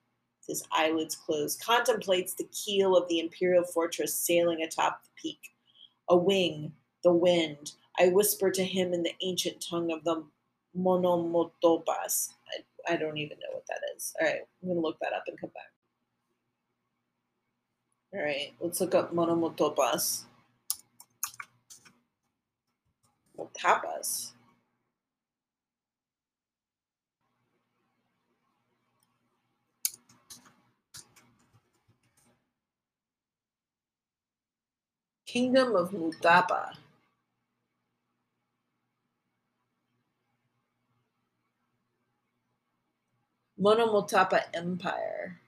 [0.46, 5.38] his eyelids closed contemplates the keel of the imperial fortress sailing atop the peak.
[6.10, 6.72] A wing,
[7.02, 7.72] the wind.
[7.98, 10.22] I whisper to him in the ancient tongue of the
[10.76, 12.30] monomotopas.
[12.88, 14.12] I, I don't even know what that is.
[14.20, 15.72] All right, I'm going to look that up and come back.
[18.12, 20.24] All right, let's look up monomotopas.
[23.38, 24.32] Motapas.
[35.26, 36.74] Kingdom of Mutapa.
[43.60, 45.40] Monomotapa Empire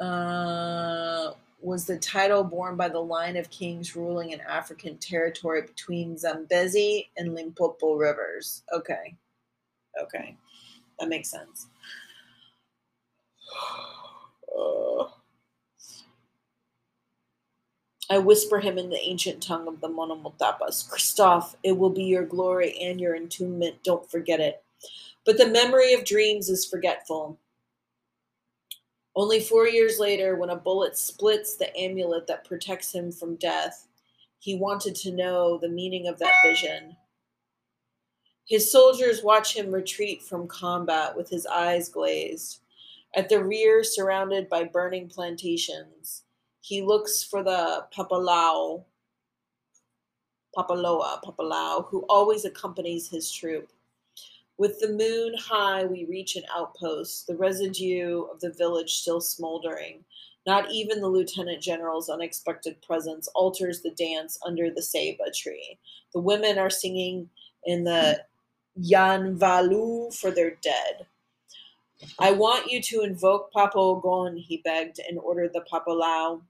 [0.00, 1.32] uh,
[1.64, 7.10] was the title borne by the line of kings ruling an African territory between Zambezi
[7.16, 8.62] and Limpopo rivers.
[8.72, 9.16] Okay.
[10.00, 10.36] Okay.
[10.98, 11.68] That makes sense.
[18.10, 20.90] I whisper him in the ancient tongue of the Monomotapas.
[20.90, 23.82] Christophe, it will be your glory and your entombment.
[23.82, 24.62] Don't forget it.
[25.24, 27.38] But the memory of dreams is forgetful.
[29.16, 33.86] Only four years later, when a bullet splits the amulet that protects him from death,
[34.40, 36.96] he wanted to know the meaning of that vision.
[38.46, 42.60] His soldiers watch him retreat from combat with his eyes glazed.
[43.14, 46.24] At the rear, surrounded by burning plantations,
[46.60, 48.84] he looks for the papalao,
[50.56, 53.70] papaloa, papalao, who always accompanies his troop.
[54.56, 60.04] With the moon high, we reach an outpost, the residue of the village still smoldering.
[60.46, 65.78] Not even the lieutenant general's unexpected presence alters the dance under the ceiba tree.
[66.12, 67.30] The women are singing
[67.64, 68.24] in the
[68.80, 71.06] Yanvalu for their dead.
[72.18, 76.42] I want you to invoke Papa Ogon, he begged, and ordered the Papalao.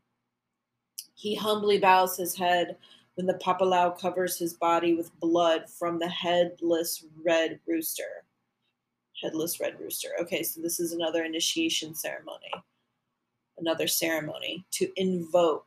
[1.15, 2.77] He humbly bows his head
[3.15, 8.25] when the papalao covers his body with blood from the headless red rooster.
[9.23, 10.09] Headless red rooster.
[10.21, 12.51] Okay, so this is another initiation ceremony
[13.59, 15.67] another ceremony to invoke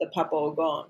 [0.00, 0.86] the Papa Ogon.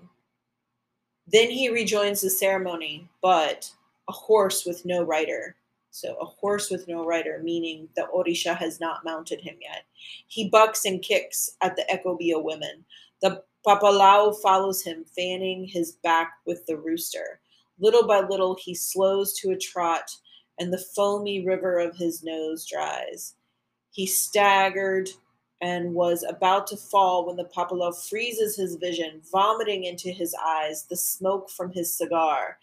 [1.27, 3.71] Then he rejoins the ceremony, but
[4.09, 5.55] a horse with no rider.
[5.91, 9.85] So a horse with no rider, meaning the Orisha has not mounted him yet.
[10.27, 12.83] He bucks and kicks at the Ecobio women.
[13.21, 17.39] The Papalao follows him, fanning his back with the rooster.
[17.79, 20.15] Little by little, he slows to a trot,
[20.59, 23.35] and the foamy river of his nose dries.
[23.91, 25.09] He staggered
[25.61, 30.85] and was about to fall when the Papalao freezes his vision, vomiting into his eyes
[30.89, 32.57] the smoke from his cigar.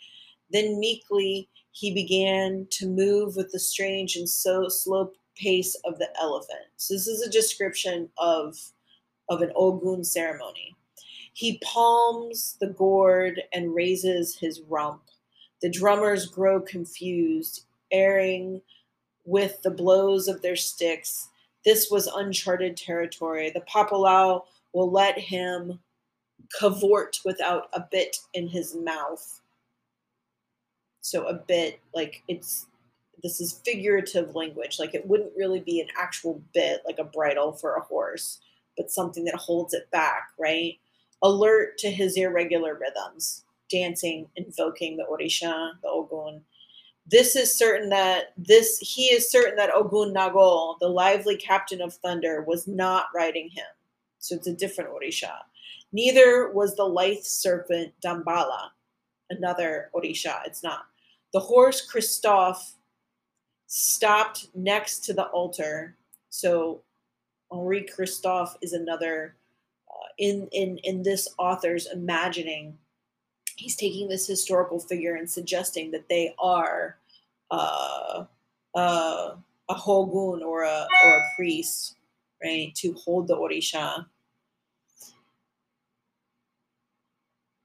[0.51, 6.11] Then meekly he began to move with the strange and so slow pace of the
[6.21, 6.67] elephant.
[6.77, 8.59] So this is a description of
[9.31, 10.77] of an Ogun ceremony.
[11.33, 15.03] He palms the gourd and raises his rump.
[15.63, 18.63] The drummers grow confused, erring
[19.25, 21.29] with the blows of their sticks
[21.65, 23.51] this was uncharted territory.
[23.51, 25.79] The Papalao will let him
[26.59, 29.41] cavort without a bit in his mouth.
[31.03, 32.67] So a bit like it's
[33.23, 34.79] this is figurative language.
[34.79, 38.41] Like it wouldn't really be an actual bit like a bridle for a horse,
[38.77, 40.79] but something that holds it back, right?
[41.23, 46.43] Alert to his irregular rhythms, dancing, invoking the Orisha, the Ogun,
[47.11, 51.95] this is certain that this he is certain that Ogun Nagol, the lively captain of
[51.95, 53.67] thunder, was not riding him.
[54.19, 55.33] So it's a different Orisha.
[55.93, 58.71] Neither was the lithe serpent Dambala,
[59.31, 60.47] another Orisha.
[60.47, 60.87] It's not.
[61.33, 62.75] The horse Christophe
[63.67, 65.97] stopped next to the altar.
[66.29, 66.83] So
[67.51, 69.35] Henri Christophe is another
[70.19, 72.77] in in in this author's imagining
[73.57, 76.97] he's taking this historical figure and suggesting that they are
[77.51, 78.25] uh,
[78.75, 79.35] uh,
[79.69, 81.97] a houngan or a or a priest,
[82.43, 84.07] right, to hold the orisha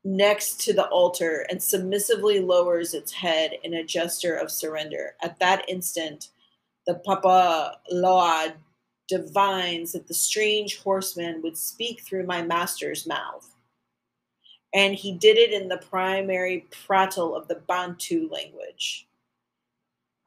[0.05, 5.15] next to the altar and submissively lowers its head in a gesture of surrender.
[5.23, 6.29] At that instant,
[6.85, 8.53] the Papa Loa
[9.07, 13.55] divines that the strange horseman would speak through my master's mouth
[14.75, 19.07] and he did it in the primary prattle of the Bantu language.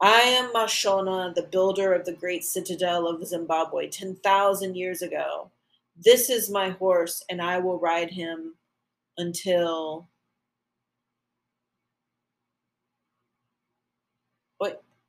[0.01, 5.51] I am Mashona, the builder of the great citadel of Zimbabwe 10,000 years ago.
[5.95, 8.55] This is my horse, and I will ride him
[9.17, 10.09] until.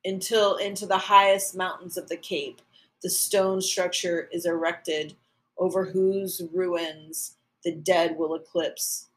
[0.03, 2.63] Until into the highest mountains of the Cape.
[3.03, 5.15] The stone structure is erected
[5.59, 9.09] over whose ruins the dead will eclipse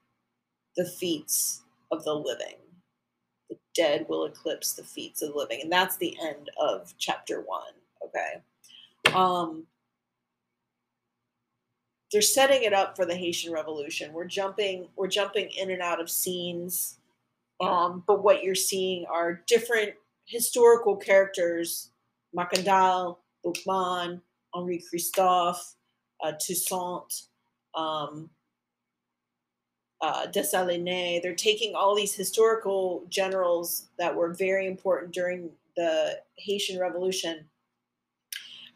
[0.76, 1.62] the feats
[1.92, 2.56] of the living.
[3.50, 5.62] The dead will eclipse the feats of the living.
[5.62, 7.74] And that's the end of chapter one.
[8.06, 8.42] Okay.
[9.14, 9.66] Um,
[12.12, 14.14] they're setting it up for the Haitian Revolution.
[14.14, 17.00] We're jumping, we're jumping in and out of scenes.
[17.60, 19.94] Um, but what you're seeing are different
[20.26, 21.90] historical characters,
[22.36, 24.22] Macandal, Boukman,
[24.54, 25.76] Henri Christophe,
[26.24, 27.24] uh, Toussaint,
[27.76, 28.30] um,
[30.02, 31.22] uh, Dessalines.
[31.22, 37.46] They're taking all these historical generals that were very important during the Haitian Revolution.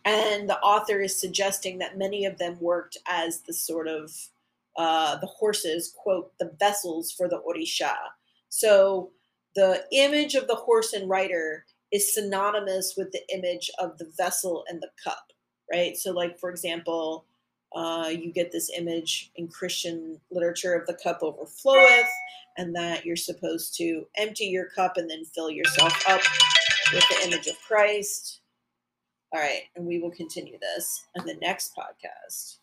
[0.05, 4.11] And the author is suggesting that many of them worked as the sort of
[4.77, 7.95] uh, the horses, quote, the vessels for the Orisha.
[8.49, 9.11] So
[9.55, 14.63] the image of the horse and rider is synonymous with the image of the vessel
[14.67, 15.31] and the cup,
[15.71, 15.95] right?
[15.97, 17.25] So, like, for example,
[17.75, 22.07] uh, you get this image in Christian literature of the cup overfloweth,
[22.57, 26.21] and that you're supposed to empty your cup and then fill yourself up
[26.93, 28.41] with the image of Christ.
[29.33, 32.57] All right, and we will continue this in the next podcast.